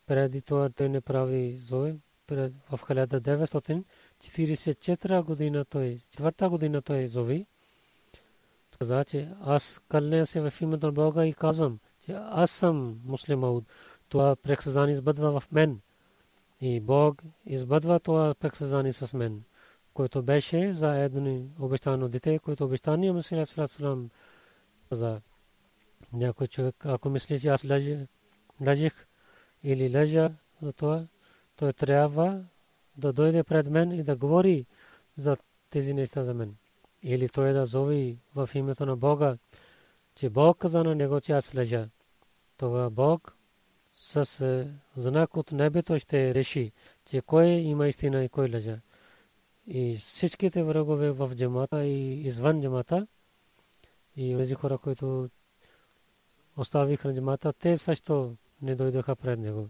[0.06, 1.96] преди това той не прави зове,
[2.30, 7.46] в 1944 година той, четвърта година той зови,
[8.80, 13.40] каза, че аз кълня се в името на Бога и казвам, че аз съм муслим
[13.40, 13.66] Мауд.
[14.10, 15.80] Това прексазани избъдва в мен.
[16.62, 19.44] И Бог избъдва това прексазани с мен,
[19.94, 24.10] което беше за едно обещано дете, което обещание Мусилат Салам
[24.90, 25.22] каза.
[26.16, 27.66] Някой човек, ако мисли, че аз
[28.62, 29.08] лъжих
[29.64, 31.08] или лъжа за това,
[31.56, 32.44] той трябва
[32.98, 34.66] да дойде пред мен и да говори
[35.18, 35.38] за
[35.70, 36.56] тези неща за мен.
[37.04, 39.38] Или той да зови в името на Бога,
[40.16, 41.90] че Бог каза на него, че аз лъжа.
[42.58, 43.36] Това Бог
[43.94, 46.72] с е, знак от небето ще реши,
[47.06, 48.80] че кой има истина и кой лъжа.
[49.68, 53.08] И всичките врагове в джамата и извън джамата,
[54.18, 55.30] и тези хора, които
[56.58, 59.70] оставиха на джамата, те също не дойдоха пред него.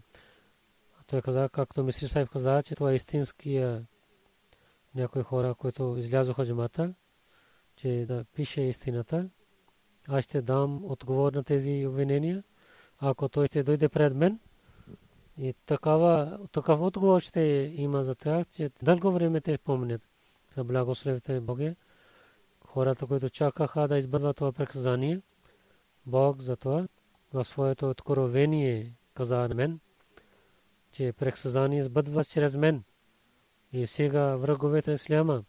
[1.06, 3.86] Той каза, както мисли Сайф каза, че това е истинския
[4.94, 6.94] някои хора, които излязоха джамата,
[7.76, 9.28] че да пише истината.
[10.08, 12.44] Аз ще дам отговор на тези обвинения
[12.98, 14.40] ако той ще дойде пред мен
[15.38, 20.02] и такава, такъв отговор ще има за тях, че дълго време те спомнят
[20.54, 21.76] за благословите Боге.
[22.66, 25.20] Хората, които чакаха да избърват това преказание,
[26.06, 26.88] Бог за това
[27.32, 29.80] в своето откровение каза на мен,
[30.92, 32.84] че преказание избъдва чрез мен.
[33.72, 35.44] И сега враговете Исляма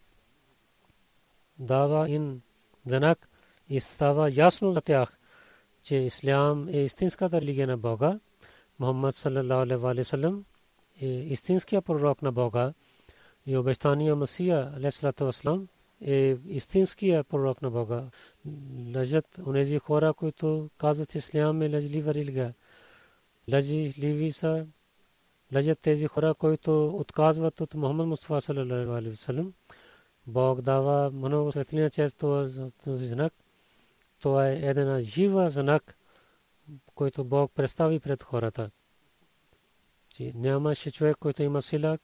[1.59, 2.41] дава им
[2.85, 3.29] знак
[3.69, 5.17] и става ясно за тях,
[5.83, 8.19] че ислям е истинската религия на Бога.
[8.79, 10.45] Мухаммад саллалаху алейхи салам
[11.01, 12.73] е истинския пророк на Бога
[13.45, 15.67] и обещания Масия алейхиссалату вассалам
[16.01, 18.03] е истинския пророк на Бога.
[18.95, 22.53] Лъжат онези хора, които казват, че ислям е лъжлива религия.
[23.53, 24.67] Лъжливи са
[25.55, 28.41] лъжат тези хора, които отказват от Мухаммад Мустафа
[29.15, 29.53] салам.
[30.27, 33.33] Бог дава много светлина чрез този знак
[34.19, 35.97] това е една жива знак,
[36.95, 38.71] който Бог представи пред хората.
[40.19, 41.97] Нямаше човек, който има сила,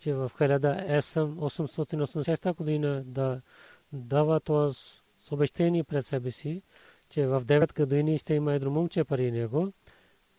[0.00, 3.40] че в 1886 година да
[3.92, 4.70] дава това
[5.22, 6.62] съобщение пред себе си,
[7.08, 9.72] че в 9 години ще има едно момче пари него.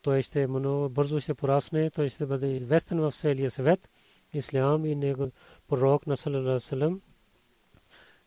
[0.01, 3.89] Той ще много бързо ще порасне, той ще бъде известен в целия свет.
[4.33, 5.31] Ислам и него
[5.67, 7.01] пророк на Салалалалалалалам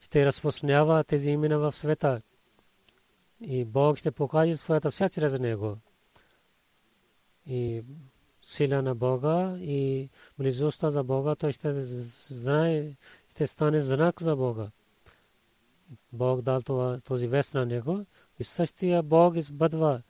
[0.01, 2.23] ще разпространява тези имена в света
[3.41, 5.77] и Бог ще покаже своята сила чрез него.
[7.47, 7.83] И
[8.45, 12.97] сила на Бога и близостта за Бога, той ще знае,
[13.31, 14.71] ще стане знак за Бога.
[16.13, 18.07] Бог дал това, този вест на него
[18.39, 20.03] и същия Бог избъдва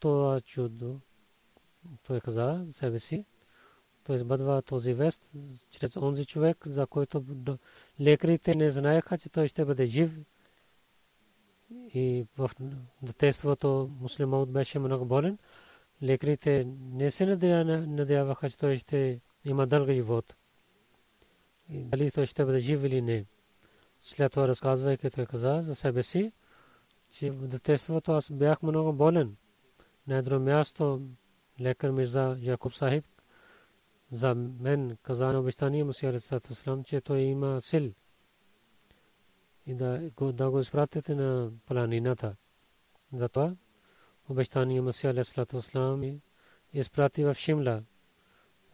[0.00, 1.00] това чудо.
[2.06, 3.24] Той каза себе си.
[4.04, 5.36] Той избъдва този вест
[5.70, 7.24] чрез онзи човек, за който
[8.00, 10.18] лекарите не знаеха, че той ще бъде жив
[11.94, 12.50] и в
[13.02, 15.38] детството муслимът беше много болен.
[16.04, 20.36] Лекарите не се надяваха, че той ще има дълъг живот.
[21.68, 23.24] Дали той ще бъде жив или не.
[24.00, 26.32] След това разказвайки той каза за себе си,
[27.10, 29.36] че в детството аз бях много болен.
[30.06, 31.00] На едно място
[31.60, 33.04] лекар Мирза Якуб Сахиб
[34.12, 36.20] за мен каза на обещание Мусия
[36.84, 37.92] че той има сил
[39.66, 42.36] и да да го изпратите на планината.
[43.12, 43.56] Затова
[44.28, 46.20] обещание Масия Алейхиссалату Вассалам
[46.72, 47.82] изпрати в Шимла.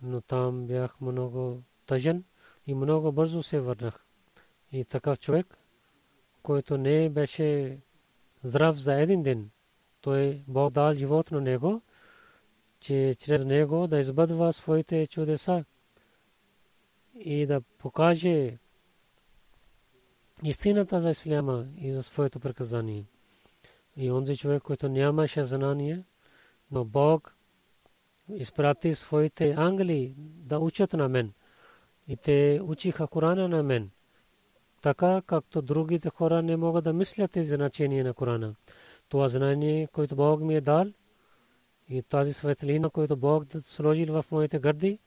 [0.03, 2.25] Но там бях много тъжен
[2.67, 4.05] и много бързо се върнах.
[4.73, 5.59] И такъв човек,
[6.43, 7.79] който не беше
[8.43, 9.51] здрав за един ден,
[10.01, 11.83] той Бог дал живот на него,
[12.81, 15.65] че чрез него да избъдва своите чудеса
[17.15, 18.59] и да покаже
[20.45, 23.05] истината за исляма и за своето приказание.
[23.97, 26.05] И онзи човек, който нямаше знание,
[26.71, 27.37] но Бог
[28.35, 31.33] изпрати своите ангели да учат на мен.
[32.09, 33.91] И те учиха Корана на мен.
[34.83, 38.55] Така както другите хора не могат да мислят тези значения на Корана.
[39.09, 40.87] Това знание, което Бог ми е дал,
[41.89, 44.99] и тази светлина, която Бог сложил в моите гърди,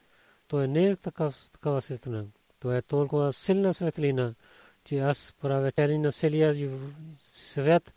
[0.48, 2.26] то е не е такава светлина.
[2.60, 4.36] То е толкова силна светлина,
[4.84, 6.72] че аз правя на целия
[7.22, 7.94] свят,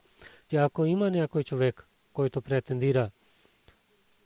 [0.48, 3.10] че ако има някой човек, който претендира,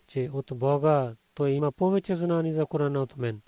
[0.07, 3.41] че от Бога той има повече знание за Корана от мен,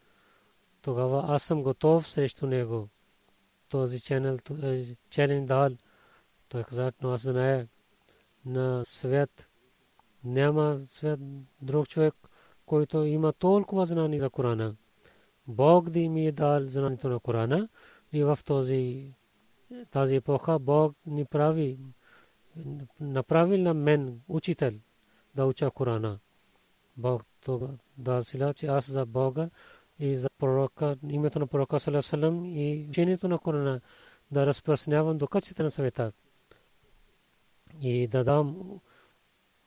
[0.82, 2.88] тогава аз съм готов срещу него.
[3.68, 4.38] Този ченел,
[5.10, 5.70] челен дал,
[6.48, 7.66] той каза, но аз знае
[8.46, 9.48] на свят,
[10.24, 11.20] няма свят
[11.62, 12.14] друг човек,
[12.66, 14.76] който има толкова знание за Корана.
[15.46, 17.68] Бог да ми е дал знанието на Корана
[18.12, 19.12] и в този
[19.90, 21.78] тази епоха Бог ни прави
[23.00, 24.72] направил на мен учител
[25.34, 26.18] да уча Корана.
[26.96, 29.50] Бог то дал сила, че аз за Бога
[29.98, 33.80] и за пророка, името на пророка Салам и учението на Корана
[34.30, 36.12] да разпространявам до качеството на света
[37.80, 38.80] и да дам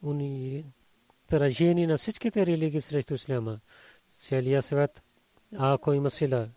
[0.03, 0.65] уни
[1.27, 3.59] тражени на всичките религии срещу исляма.
[4.09, 5.03] Целия свет,
[5.57, 6.49] ако има сила,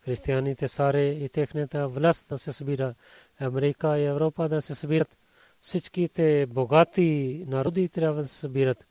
[0.00, 2.94] християните саре и техната власт да се събира,
[3.40, 5.16] Америка и Европа да се събират,
[5.62, 8.86] всичките богати народи трябва да се събират.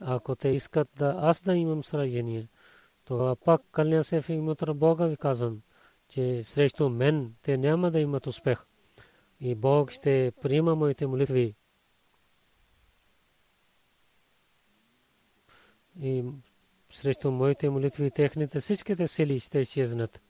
[0.00, 2.48] Ако те искат да аз да имам сражение,
[3.04, 5.62] тогава пак кълня се в името на Бога ви казвам,
[6.08, 8.64] че срещу мен те няма да имат успех.
[9.40, 11.54] И Бог ще приема моите молитви.
[16.00, 16.24] И
[16.90, 20.22] срещу моите молитви техните всичките сили ще изчезнат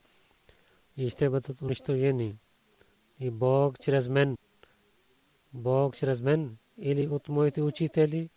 [0.96, 2.36] и ще бъдат унищожени.
[3.20, 4.36] И Бог чрез мен,
[5.55, 8.30] Бог чрез мен или от моите учители,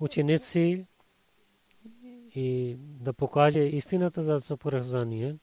[0.00, 0.86] ученици
[2.34, 5.36] и да покаже истината за съпоразание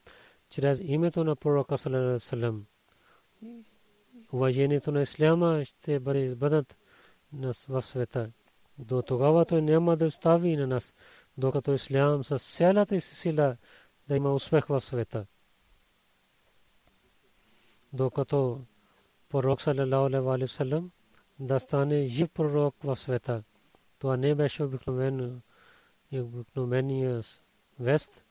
[0.49, 1.77] чрез името на пророка
[2.19, 2.65] Салам.
[4.33, 6.77] Уважението на Исляма ще бъде избъднат
[7.67, 8.31] в света.
[8.79, 10.95] До тогава той няма да остави на нас
[11.37, 13.57] докато ислям с цялата си сила
[14.07, 15.25] да има успех в света.
[17.93, 18.61] Докато
[19.29, 20.91] пророк салам
[21.39, 23.43] да стане жив пророк в света.
[23.99, 25.41] Това не беше обикновено
[26.11, 27.21] и обикновения
[27.79, 28.25] вест.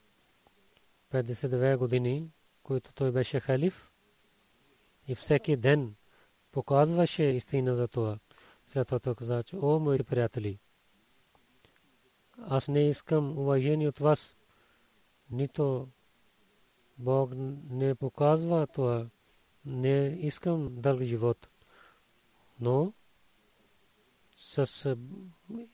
[1.11, 2.29] 52 години,
[2.63, 3.91] които той беше халиф
[5.07, 5.95] и всеки ден
[6.51, 8.19] показваше истина за това.
[8.67, 10.59] След това той каза, че о, моите приятели,
[12.37, 14.35] аз не искам уважение от вас.
[15.31, 15.87] Нито
[16.97, 17.31] Бог
[17.69, 19.07] не показва това.
[19.65, 21.49] Не искам дълг живот.
[22.59, 22.93] Но
[24.35, 24.97] с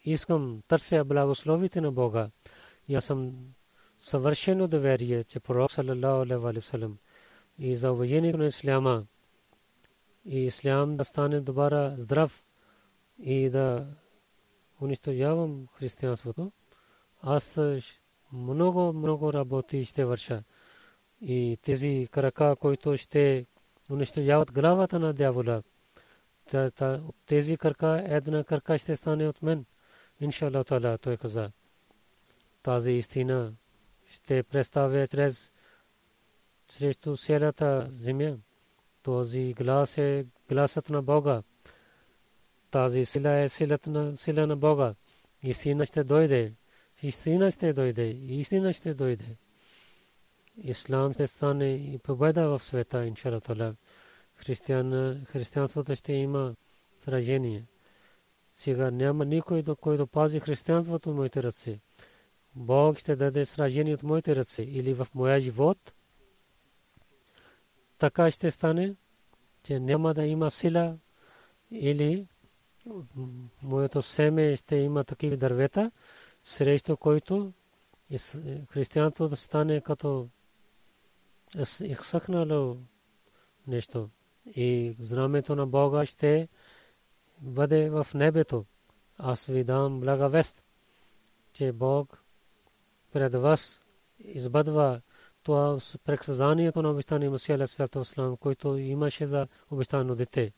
[0.04, 2.30] искам търся благословите на Бога.
[2.88, 3.34] И аз съм
[4.00, 6.94] съвършено доверие, че пророк саллалаху алейхи ва салlam
[7.60, 9.06] и за уважението на исляма
[10.26, 12.44] и ислям да стане добра здрав
[13.20, 13.88] и да
[14.82, 16.52] унищожавам християнството,
[17.22, 17.60] аз
[18.34, 20.44] много, много работи ще върша.
[21.22, 23.46] И тези крака, които ще
[23.92, 25.64] унищожават главата на дявола,
[27.26, 29.66] тези крака, една крака ще стане от мен.
[30.20, 31.52] Иншаллах Тала, той каза.
[32.64, 33.54] Тази истина
[34.10, 35.52] ще представя чрез
[36.70, 38.38] срещу цялата земя.
[39.04, 41.42] Този глас е гласът на Бога
[42.72, 44.96] тази сила е силата на сила на Бога.
[45.44, 46.54] Истина ще дойде.
[47.04, 48.08] Истина ще дойде.
[48.10, 49.38] Истина ще дойде.
[50.64, 53.76] Ислам ще стане и победа в света, иншалла
[54.46, 56.56] Християн, християнството ще има
[57.00, 57.66] сражение.
[58.52, 61.80] Сега няма никой, който пази християнството в моите ръце.
[62.56, 65.94] Бог ще даде сражение от моите ръце или в моя живот.
[67.98, 68.96] Така ще стане,
[69.64, 70.98] че няма да има сила
[71.72, 72.28] или
[73.62, 75.92] моето семе ще има такива дървета,
[76.44, 77.54] срещу който
[78.70, 80.30] християнството стане като
[81.84, 82.78] изсъхнало
[83.68, 84.10] нещо.
[84.46, 86.48] И знамето на Бога ще
[87.42, 88.66] бъде в небето.
[89.18, 90.64] Аз ви дам благовест,
[91.54, 92.24] че Бог
[93.12, 93.82] пред вас
[94.20, 95.02] избъдва
[95.44, 100.52] това предсказанието на обещания Масия Алейхи който имаше за обещано дете.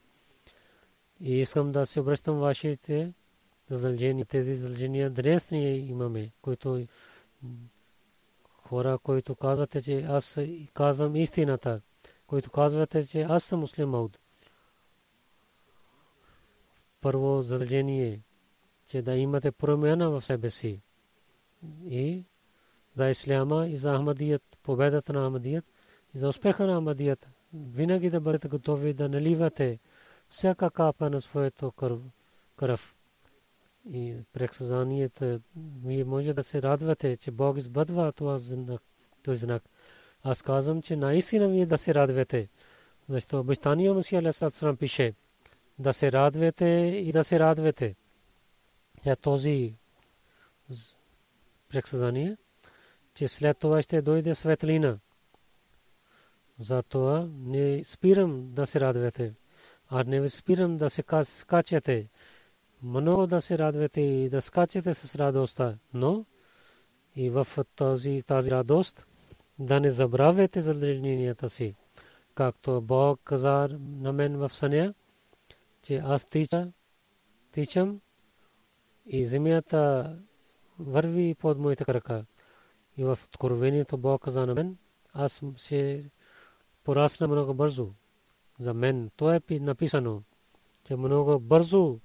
[1.20, 3.12] И искам да се обръщам вашите
[3.70, 4.26] задължения.
[4.26, 6.86] Тези задължения днес ние имаме, които
[8.68, 10.40] хора, които казвате, че аз
[10.74, 11.80] казвам истината,
[12.34, 14.08] които казвате, че аз съм муслим
[17.00, 18.20] Първо задължение,
[18.86, 20.80] че да имате промяна в себе си.
[21.84, 22.24] и
[22.94, 25.64] за исляма и за Ахмадият, победата на Ахмадият
[26.14, 27.28] и за успеха на Ахмадият.
[27.52, 29.78] Винаги да бъдете готови да наливате
[30.28, 31.72] всяка капа на своето
[32.56, 32.94] кръв.
[33.90, 35.40] И прексазанието,
[35.84, 38.38] вие може да се радвате, че Бог избъдва това
[39.22, 39.62] този знак.
[40.24, 42.48] Аз казвам, че наистина вие да се радвате.
[43.08, 45.14] Защото обещания Масия Алесалам пише
[45.78, 46.66] да се радвате
[47.04, 47.96] и да се радвате.
[49.02, 49.74] Тя този
[51.68, 52.36] предсказание,
[53.14, 54.98] че след това ще дойде светлина.
[56.60, 59.34] Затова не спирам да се радвате,
[59.88, 62.08] а не спирам да се скачате.
[62.82, 66.24] Много да се радвате и да скачате с радостта, но
[67.16, 67.46] и в
[67.76, 69.06] тази, тази радост
[69.58, 71.74] да не забравяте задълженията си.
[72.34, 74.94] Както Бог каза на мен в съня,
[75.82, 76.72] че аз тича,
[77.52, 78.00] тичам
[79.06, 80.16] и земята
[80.78, 82.24] върви под моите крака.
[82.96, 84.76] И в откровението Бог каза на мен,
[85.12, 86.10] аз се
[86.84, 87.90] порасна много бързо.
[88.58, 90.22] За мен то е написано,
[90.84, 92.00] че много бързо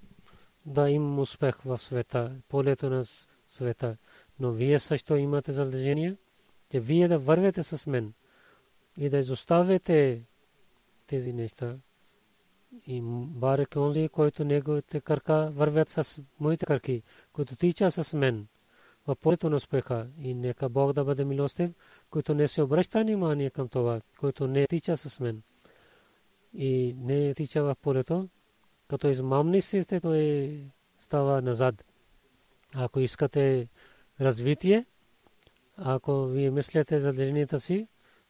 [0.66, 3.04] да имам успех в света, полето на
[3.48, 3.98] света.
[4.40, 6.16] Но вие също имате задължение,
[6.72, 8.14] че вие да вървете с мен
[8.98, 10.24] и да изоставяте
[11.08, 11.76] тези неща.
[12.88, 17.04] И барек онзи, който неговите кръка вървят с моите кръки,
[17.34, 18.48] които тича с мен
[19.08, 20.08] в полето на успеха.
[20.22, 21.72] И нека Бог да бъде милостив,
[22.10, 25.42] който не се обръща внимание към това, който не тича с мен.
[26.54, 28.30] И не тича в полето,
[28.88, 30.64] като измамни сте, той
[31.00, 31.86] става назад.
[32.76, 33.68] Ако искате
[34.22, 34.86] развитие,
[35.82, 37.88] ако вие мислите за древнията си,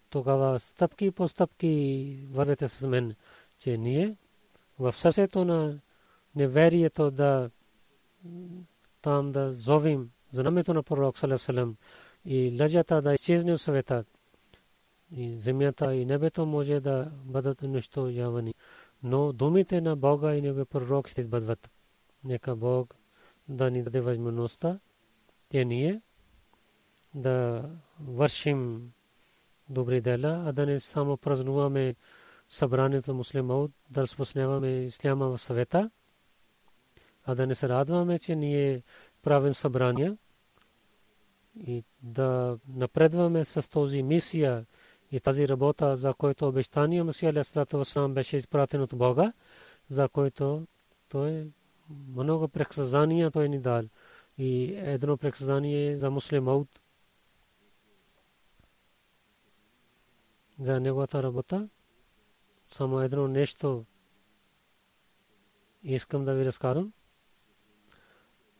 [0.10, 3.16] тогава стъпки по стъпки вървете с мен,
[3.60, 4.16] че ние
[4.80, 5.80] в сърцето на
[6.36, 7.50] неверието да
[9.02, 11.76] там да зовим знамето на пророк Салесалем
[12.26, 14.06] и лъжата да изчезне от света.
[15.12, 18.54] И земята и небето може да бъдат унищожавани.
[19.04, 21.70] Но думите на Бога и Неговия пророк ще бъдват.
[22.24, 22.96] Нека Бог
[23.48, 24.80] да ни даде възможността,
[25.50, 26.02] те ние
[27.14, 27.66] да
[28.00, 28.92] вършим
[29.70, 31.96] добри дела, а да не само празнуваме
[32.50, 35.90] събранието муслимаут, да разпространяваме исляма в света,
[37.26, 38.84] а да не се радваме, че ние
[39.24, 40.18] правим събрания
[41.68, 44.66] и да напредваме с този мисия
[45.12, 49.34] и тази работа, за който обещание Масия Алейхиссалату сам беше изпратен от Бога,
[49.90, 50.68] за който
[51.10, 51.48] той
[52.16, 53.84] много прексазания той ни дал.
[54.38, 56.68] И едно прексазание за муслимаут,
[60.60, 61.70] за неговата работа.
[62.70, 63.86] Само едно нещо
[65.84, 66.94] искам да ви разкарам.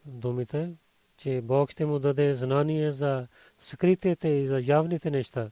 [0.06, 0.76] Думите,
[1.18, 3.28] че Бог ще му даде знание за
[3.58, 5.52] скритите и за явните неща,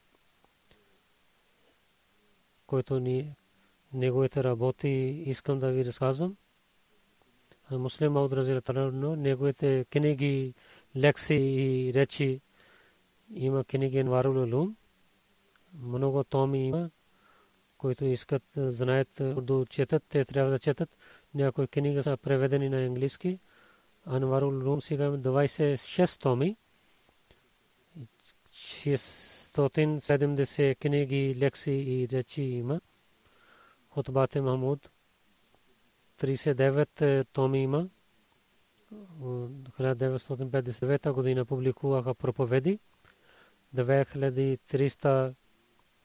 [2.67, 3.35] които ни
[3.93, 4.89] неговите работи
[5.25, 6.37] искам да ви разказвам.
[7.71, 10.53] Муслим Мауд Разилатарно, неговите книги,
[10.95, 12.41] лекции и речи
[13.33, 14.75] има книги Варул Лум
[15.82, 16.89] много томи има,
[17.78, 20.97] които искат знаят урду четат, те трябва да четат.
[21.34, 23.39] Някои книги са преведени на английски.
[24.05, 26.57] Анварул Рум сега 26 томи.
[28.51, 32.82] 670 книги, лекции и речи има.
[33.89, 34.89] Хотбате Махмуд
[36.19, 37.89] 39 томи има.
[38.93, 42.80] 1959 година публикуваха проповеди.
[43.75, 45.34] 2300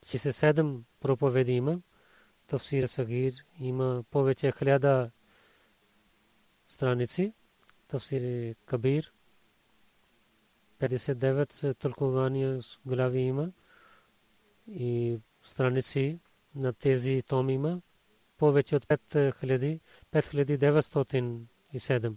[0.05, 1.81] 67 проповеди има.
[2.47, 5.11] Тафсир Сагир има повече хиляда
[6.67, 7.33] страници.
[7.87, 9.13] Тафсир Кабир
[10.79, 13.51] 59 тълкования глави има
[14.67, 16.19] и страници
[16.55, 17.81] на тези том има
[18.37, 19.79] повече от 5000
[20.13, 22.15] 5907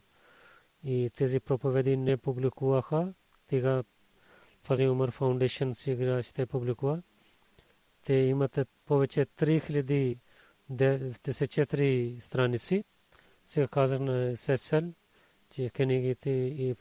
[0.85, 3.15] и тези проповеди не публикуваха
[3.47, 3.85] тега
[4.63, 7.03] Фазли Умар Фаундейшн сега ще публикува
[8.07, 12.85] те имат повече 3094 страници.
[13.47, 14.85] Сега казах на ССЛ,
[15.51, 16.75] че книгите и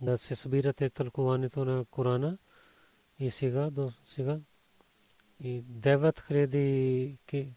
[0.00, 2.38] да се събирате тълкуването на Корана
[3.18, 4.38] и сега до сега
[5.40, 7.48] и 9000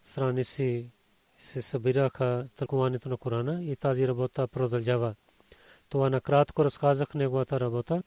[0.00, 0.90] страници
[1.38, 5.14] се събираха тълкуването на Корана и тази работа продължава.
[5.88, 8.02] Това накратко разказах неговата работа.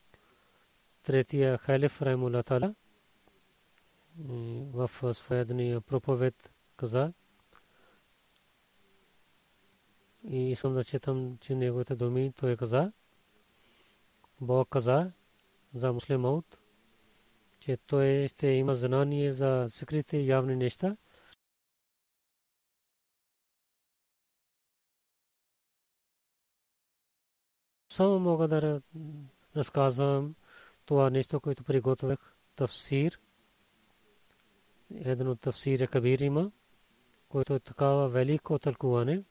[1.03, 2.75] Третия халиф Раймула Тала
[4.17, 7.13] в своя проповед каза
[10.27, 12.91] и искам да четам, че неговите думи той каза
[14.41, 15.11] Бог каза
[15.73, 16.57] за муслимаут,
[17.59, 20.97] че той ще има знание за скрити явни неща.
[27.89, 28.81] Само мога да
[29.55, 30.35] разказвам
[30.85, 32.35] това нещо, което приготвях.
[32.55, 33.19] Тавсир.
[35.05, 36.51] Един от тавсир е Кабир има,
[37.29, 39.23] който е такава велико тълкуване.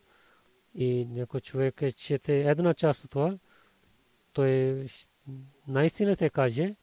[0.75, 3.39] И някой човек е чете една част от това,
[4.33, 4.87] той
[5.69, 6.77] наистина ще каже,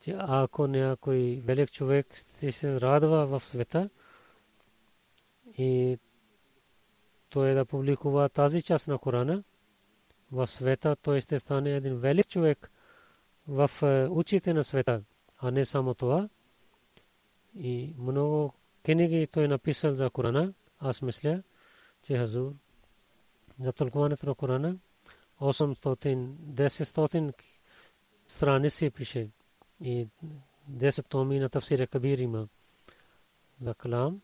[0.00, 3.90] че ако някой велик човек се радва в света
[5.58, 5.98] и
[7.28, 9.42] той да публикува тази част на Корана
[10.32, 12.70] в света, той ще стане един велик човек
[13.48, 15.02] в е, очите на света,
[15.38, 16.28] а не само това.
[17.58, 18.52] И много
[18.84, 20.52] книги той написал за Корана.
[20.80, 21.42] Аз мисля,
[22.02, 22.52] че Хазур
[23.60, 24.76] за тълкуването на Корана
[25.40, 27.32] 800, 10
[28.26, 29.28] страници пише
[29.80, 30.08] и
[30.72, 32.48] 10 томи на Тавсир Кабир има
[33.62, 34.20] за Калам.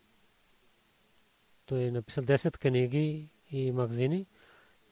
[1.67, 4.27] Той е написал 10 книги и магазини.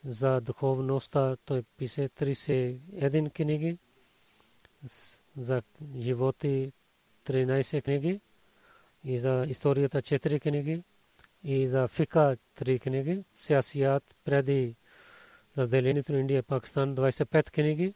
[0.05, 3.79] За духовността той пише 31 книги.
[5.37, 5.63] За
[5.99, 6.73] животи
[7.25, 8.21] 13 книги.
[9.05, 10.83] И за историята 4 книги.
[11.45, 13.25] И за фика 3 книги.
[13.35, 14.77] Сясият преди
[15.59, 17.95] разделението на Индия и Пакистан 25 книги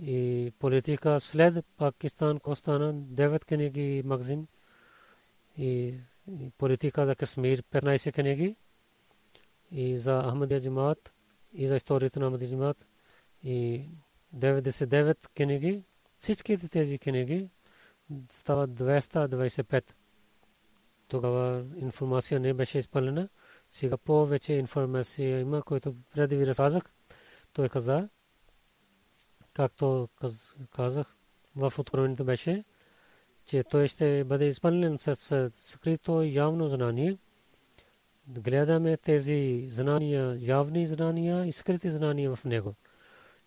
[0.00, 4.46] и политика след Пакистан Костана 9 книги и магазин
[5.58, 5.94] и
[6.58, 8.56] политика за Кашмир 15 книги
[9.70, 11.12] и за Ахмадия Джамаат
[11.54, 12.86] и за историята на Ахмадия Джамаат
[13.44, 13.88] и
[14.36, 15.82] 99 книги
[16.16, 17.48] всичките тези книги
[18.30, 19.92] стават 225
[21.12, 23.28] тогава информация не беше изпълнена
[23.68, 26.82] сега повече информация има, който преди ви разказах.
[27.52, 28.08] Той каза,
[29.54, 30.08] както
[30.70, 31.16] казах,
[31.56, 32.64] в откровението беше,
[33.44, 37.18] че той ще бъде изпълнен с скрито явно знание.
[38.28, 42.74] Гледаме тези знания, явни знания и скрити знания в него.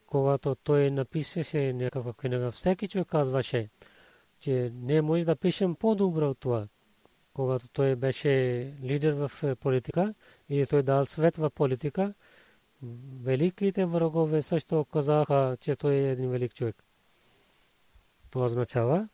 [0.07, 3.69] Когато той написаше някаква книга, всеки човек казваше,
[4.39, 6.67] че не може да пишем по-добро от това
[7.35, 8.29] когато той беше
[8.83, 10.13] лидер в е, политика
[10.49, 12.13] и той дал свет в политика,
[13.21, 16.83] великите врагове също казаха, че той е един велик човек.
[18.29, 19.09] Това означава,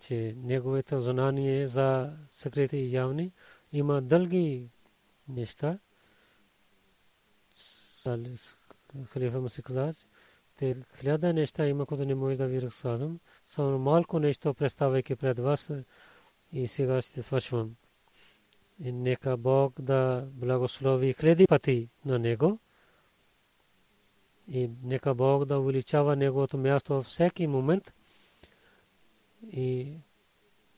[0.00, 3.32] че неговите знание за секрети и явни
[3.72, 4.70] има дълги
[5.28, 5.78] неща.
[9.06, 9.92] Халифа му се каза,
[10.56, 13.20] те хиляда неща има, които не може да ви разказвам.
[13.46, 15.70] Само малко нещо представяйки пред вас,
[16.54, 17.76] и сега ще свършвам.
[18.80, 22.58] И нека Бог да благослови хиляди пъти на него.
[24.48, 27.94] И нека Бог да увеличава неговото място във всеки момент.
[29.52, 29.92] И,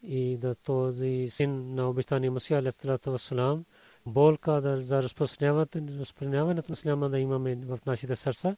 [0.02, 3.64] и да този син на обещания Масия, алейхиссалату вассалам,
[4.06, 8.56] болка да за разпространяването на исляма да имаме в нашите сърца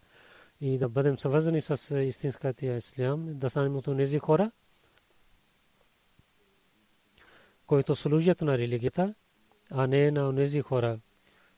[0.61, 4.51] и да бъдем съвързани с истинската ислям, да станем от тези хора,
[7.69, 9.15] които служат на религията,
[9.71, 11.01] а не на тези хора,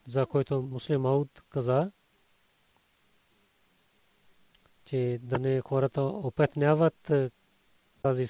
[0.07, 1.93] за които муслим Ауд каза,
[4.85, 7.31] че да не хората опетняват е,
[8.03, 8.27] тази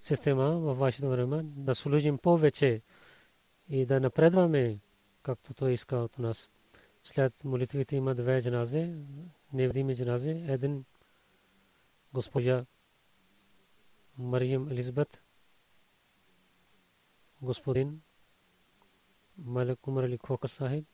[0.00, 2.82] система във вашето време, да служим повече
[3.68, 4.78] и да напредваме,
[5.22, 6.50] както той иска от нас.
[7.02, 8.94] След молитвите има две джаназе,
[9.52, 10.84] невидими джаназе, един
[12.12, 12.64] госпожа
[14.18, 15.22] Мариям Елизабет,
[17.42, 18.00] господин
[19.38, 20.84] Малик Умар Али Khokar Sahib,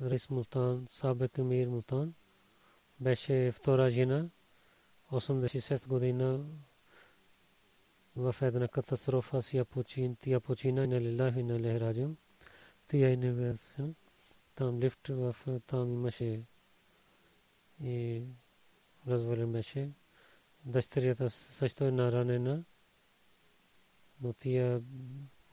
[0.00, 2.14] Рис Мултан, Сабек Мир Мултан,
[3.00, 4.28] беше втора жена,
[5.12, 6.44] 86 година
[8.16, 12.16] в една катастрофа си я почин, тя почина на лилахи на лехраджум.
[12.88, 13.94] Тя е невесен.
[14.54, 15.36] Там лифт в
[15.66, 16.42] там имаше
[17.82, 18.22] и
[19.08, 19.90] развален беше.
[20.64, 22.64] Дъщерята също е наранена
[24.22, 24.82] но тия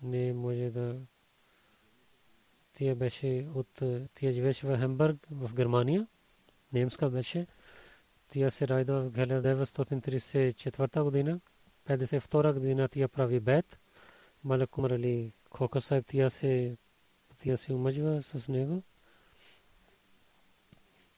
[0.01, 1.01] не може да
[2.73, 6.07] тия беше от тия живеше в Хембърг в Германия
[6.73, 7.47] немска беше
[8.27, 11.39] тия се райда в 1934 година
[11.87, 13.79] 52 година тия прави бед
[14.43, 16.77] Малек Умар Али Хока Сайб тия се
[17.39, 18.83] тия се омъжва с него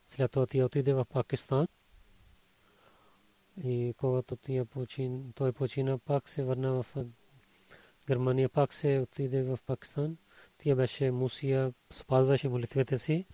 [0.08, 1.68] след това тия отиде в Пакистан
[3.64, 6.96] и когато тия почин, той почина, пак се върна в
[8.08, 10.18] Германия пак се отиде в Пакистан.
[10.58, 13.26] Тя беше мусия, спазваше молитвите си.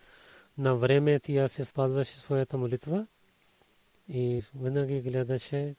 [0.57, 3.07] на време тя се спазваше своята молитва
[4.07, 5.75] и винаги гледаше,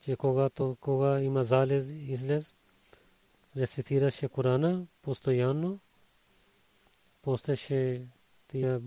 [0.00, 2.54] че когато кога има залез излез,
[3.56, 5.80] рецитираше Корана постоянно,
[7.22, 8.06] постеше
[8.48, 8.82] тия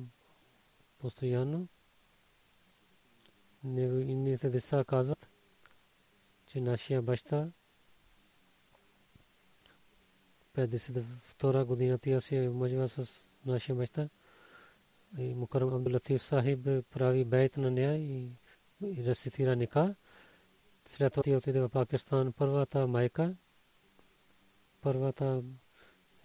[1.00, 1.68] постоянно.
[3.64, 5.30] Неговите деца казват,
[6.48, 7.52] че нашия баща
[10.68, 14.10] 52 година тя се мъжва с нашия баща.
[15.18, 18.32] И Мукарам Абдул Сахиб прави бейт на нея и,
[18.84, 19.96] и рецитира ника.
[20.86, 22.34] След това тя отиде в Пакистан.
[22.34, 23.36] Първата майка,
[24.82, 25.44] първата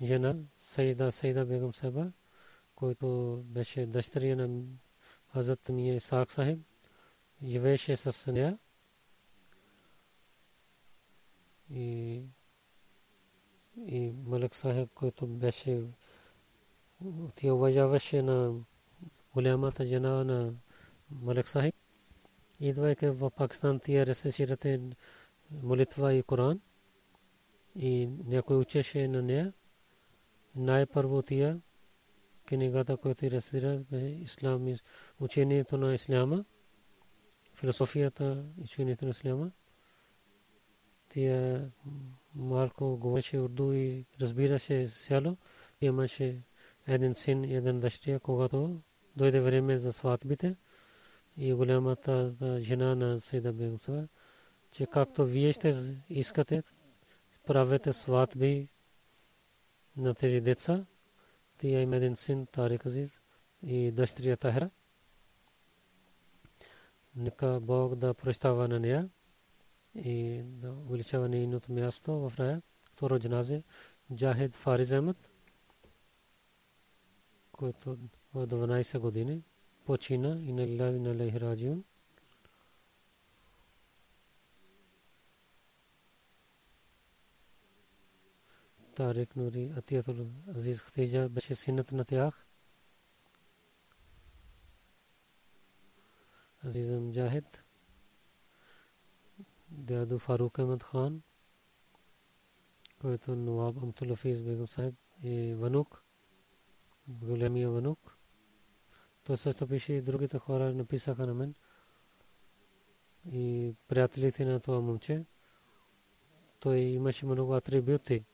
[0.03, 2.13] жена, Сайда Сайда Бегам Саба,
[2.75, 4.65] който беше дъщеря на
[5.33, 6.59] Хазрат Мия Исаак Сахиб,
[7.43, 8.59] живееше с нея.
[11.71, 12.23] И
[13.87, 15.83] и Малък Сахеб, който беше
[17.35, 18.55] тя уважаваше на
[19.35, 20.55] голямата жена на
[21.11, 21.75] Малък Сахиб.
[22.61, 24.81] Идвайки в Пакистан, тия рецесирате
[25.51, 26.61] молитва и Коран.
[27.77, 29.53] И някой учеше на нея.
[30.57, 31.61] Най-първо тия
[32.47, 33.85] книгата, която рецесира,
[34.23, 34.75] ислам,
[35.21, 36.45] учението на исляма,
[37.55, 39.51] философията, учението на исляма.
[41.09, 41.71] Тия
[42.35, 45.37] малко говореше урду и разбираше сяло.
[45.81, 46.43] Имаше
[46.87, 48.81] един син и един дъщеря, когато
[49.17, 50.57] дойде време за сватбите
[51.37, 54.09] и голямата жена на Сейда Бегусова,
[54.71, 56.63] че както вие ще искате,
[57.47, 58.69] правете сватби
[59.97, 60.87] на тези деца.
[61.59, 63.21] Тя има един син, Тарик Азиз
[63.63, 64.71] и дъщеря Тахра.
[67.17, 69.09] Нека Бог да прощава на нея
[69.95, 72.63] и да увеличава нейното място в рая.
[72.93, 73.63] Второ джаназе
[74.15, 75.31] Джахид Фариз Ахмед,
[77.53, 77.99] който
[78.35, 79.43] в 12 години
[79.85, 81.85] почина и на Лилави на Лейхи Раджиун.
[88.95, 92.47] Тарик Нури Атиятул Азиз Хтиджа беше синът на тях.
[96.65, 97.64] Азизам Джахид
[99.79, 101.23] дядо Фарук Ахмед хан,
[103.01, 106.03] който Нуаб Амтулафиз Бегам Сайб и Ванук,
[107.09, 108.19] големия Ванук.
[109.25, 111.55] Той също пише и другите хора написаха на мен
[113.33, 115.25] и приятелите на това момче.
[116.61, 118.25] Той имаше много атрибути,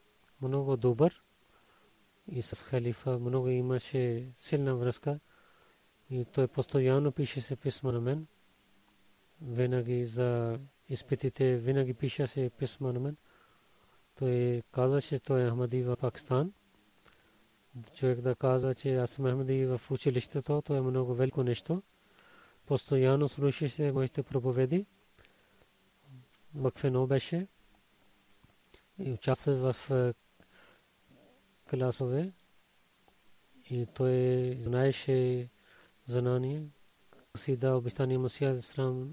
[0.42, 1.22] много добър
[2.28, 5.20] и с халифа много имаше силна връзка
[6.10, 8.26] и той постоянно пише се писма на мен
[9.42, 10.60] винаги за
[10.90, 13.16] изпитите винаги пиша се писма на мен.
[14.18, 16.52] Той казваше, той е Ахмади в Пакистан.
[17.94, 21.82] Човек да казва, че аз съм Ахмади в училището, то е много велико нещо.
[22.66, 24.86] Постоянно слушаше моите проповеди.
[26.54, 27.46] Макфено беше
[28.98, 30.14] и участва в е,
[31.70, 32.32] класове.
[33.70, 35.48] И той знаеше
[36.06, 36.62] знание.
[37.36, 39.10] Сида обещание Масия Срам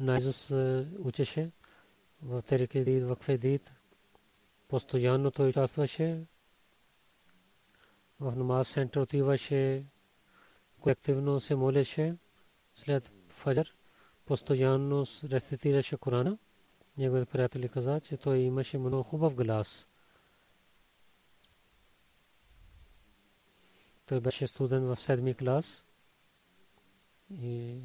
[0.00, 0.50] наизуст
[0.98, 1.50] учеше
[2.22, 3.72] в Тереке Дид, в Кфедид.
[4.68, 6.24] Постоянно той участваше.
[8.20, 9.84] В намаз център отиваше,
[10.80, 12.16] колективно се молеше
[12.74, 13.74] след фаджар.
[14.26, 16.38] Постоянно рецитираше Корана.
[16.96, 19.88] Неговите приятели каза, че той имаше много хубав глас.
[24.06, 25.84] Той беше студент в седми клас.
[27.30, 27.78] И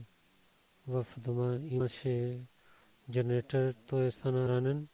[0.90, 2.42] в дома имаше
[3.10, 4.88] генератор, той стана ранен.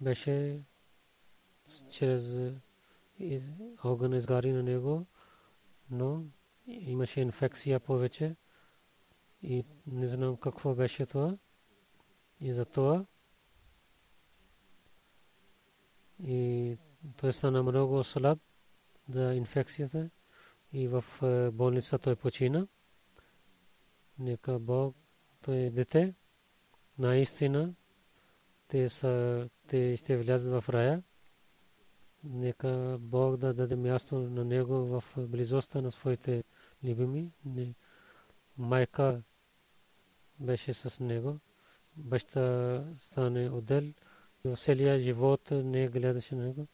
[0.00, 0.62] Беше
[1.90, 2.40] чрез
[3.84, 5.06] огън изгари на него,
[5.90, 6.24] но
[6.66, 8.36] имаше инфекция повече
[9.42, 11.38] и не знам какво беше това.
[12.40, 13.06] И за това
[16.22, 16.76] и
[17.16, 18.38] той стана много слаб
[19.08, 20.10] за инфекцията
[20.72, 22.66] и в е, болница той почина.
[24.18, 24.96] Нека Бог
[25.42, 26.14] то е дете,
[26.98, 27.74] наистина
[28.68, 31.02] те, са, те ще влязат в рая.
[32.24, 36.44] Нека Бог да даде място на него в близостта на своите
[36.84, 37.32] любими.
[38.58, 39.22] Майка
[40.38, 41.38] беше с него.
[41.96, 43.92] Баща стане отдел.
[44.44, 46.66] В целия живот не гледаше на него.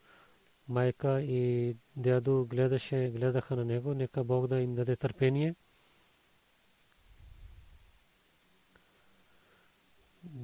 [0.68, 3.94] Майка и дядо гледаше, гледаха на него.
[3.94, 5.54] Нека Бог да им даде търпение.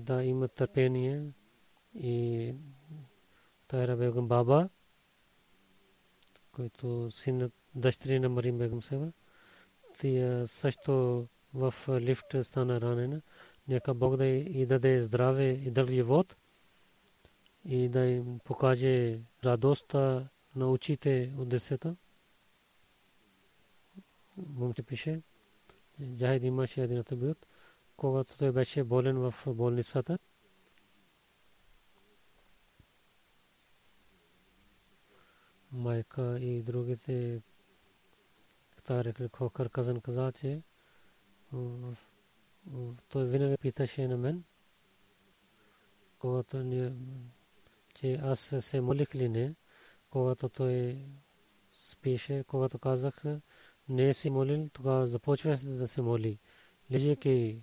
[0.02, 1.24] Да има търпение
[1.94, 2.54] и
[3.68, 4.68] Тайра Бегам Баба,
[6.52, 9.12] който син дъщери на Марим Бегам Сева.
[9.98, 13.22] тия също в лифт стана ранена.
[13.68, 16.36] Нека Бог да и даде здраве и дълг живот
[17.64, 21.96] и да им покаже радостта на очите от децата.
[24.36, 25.22] Момче пише,
[26.16, 27.46] Джахид имаше един атабиот,
[27.96, 30.18] когато той беше болен в болницата.
[35.72, 37.42] майка и другите
[38.90, 40.62] рекли Хокър Казан каза, че
[43.08, 44.44] той винаги питаше на мен,
[46.18, 46.92] когато ние,
[47.94, 49.54] че аз се молих ли не,
[50.10, 50.98] когато той
[51.72, 53.22] спише, когато казах,
[53.88, 56.38] не си молил, тогава започва да се моли.
[56.92, 57.62] Лежейки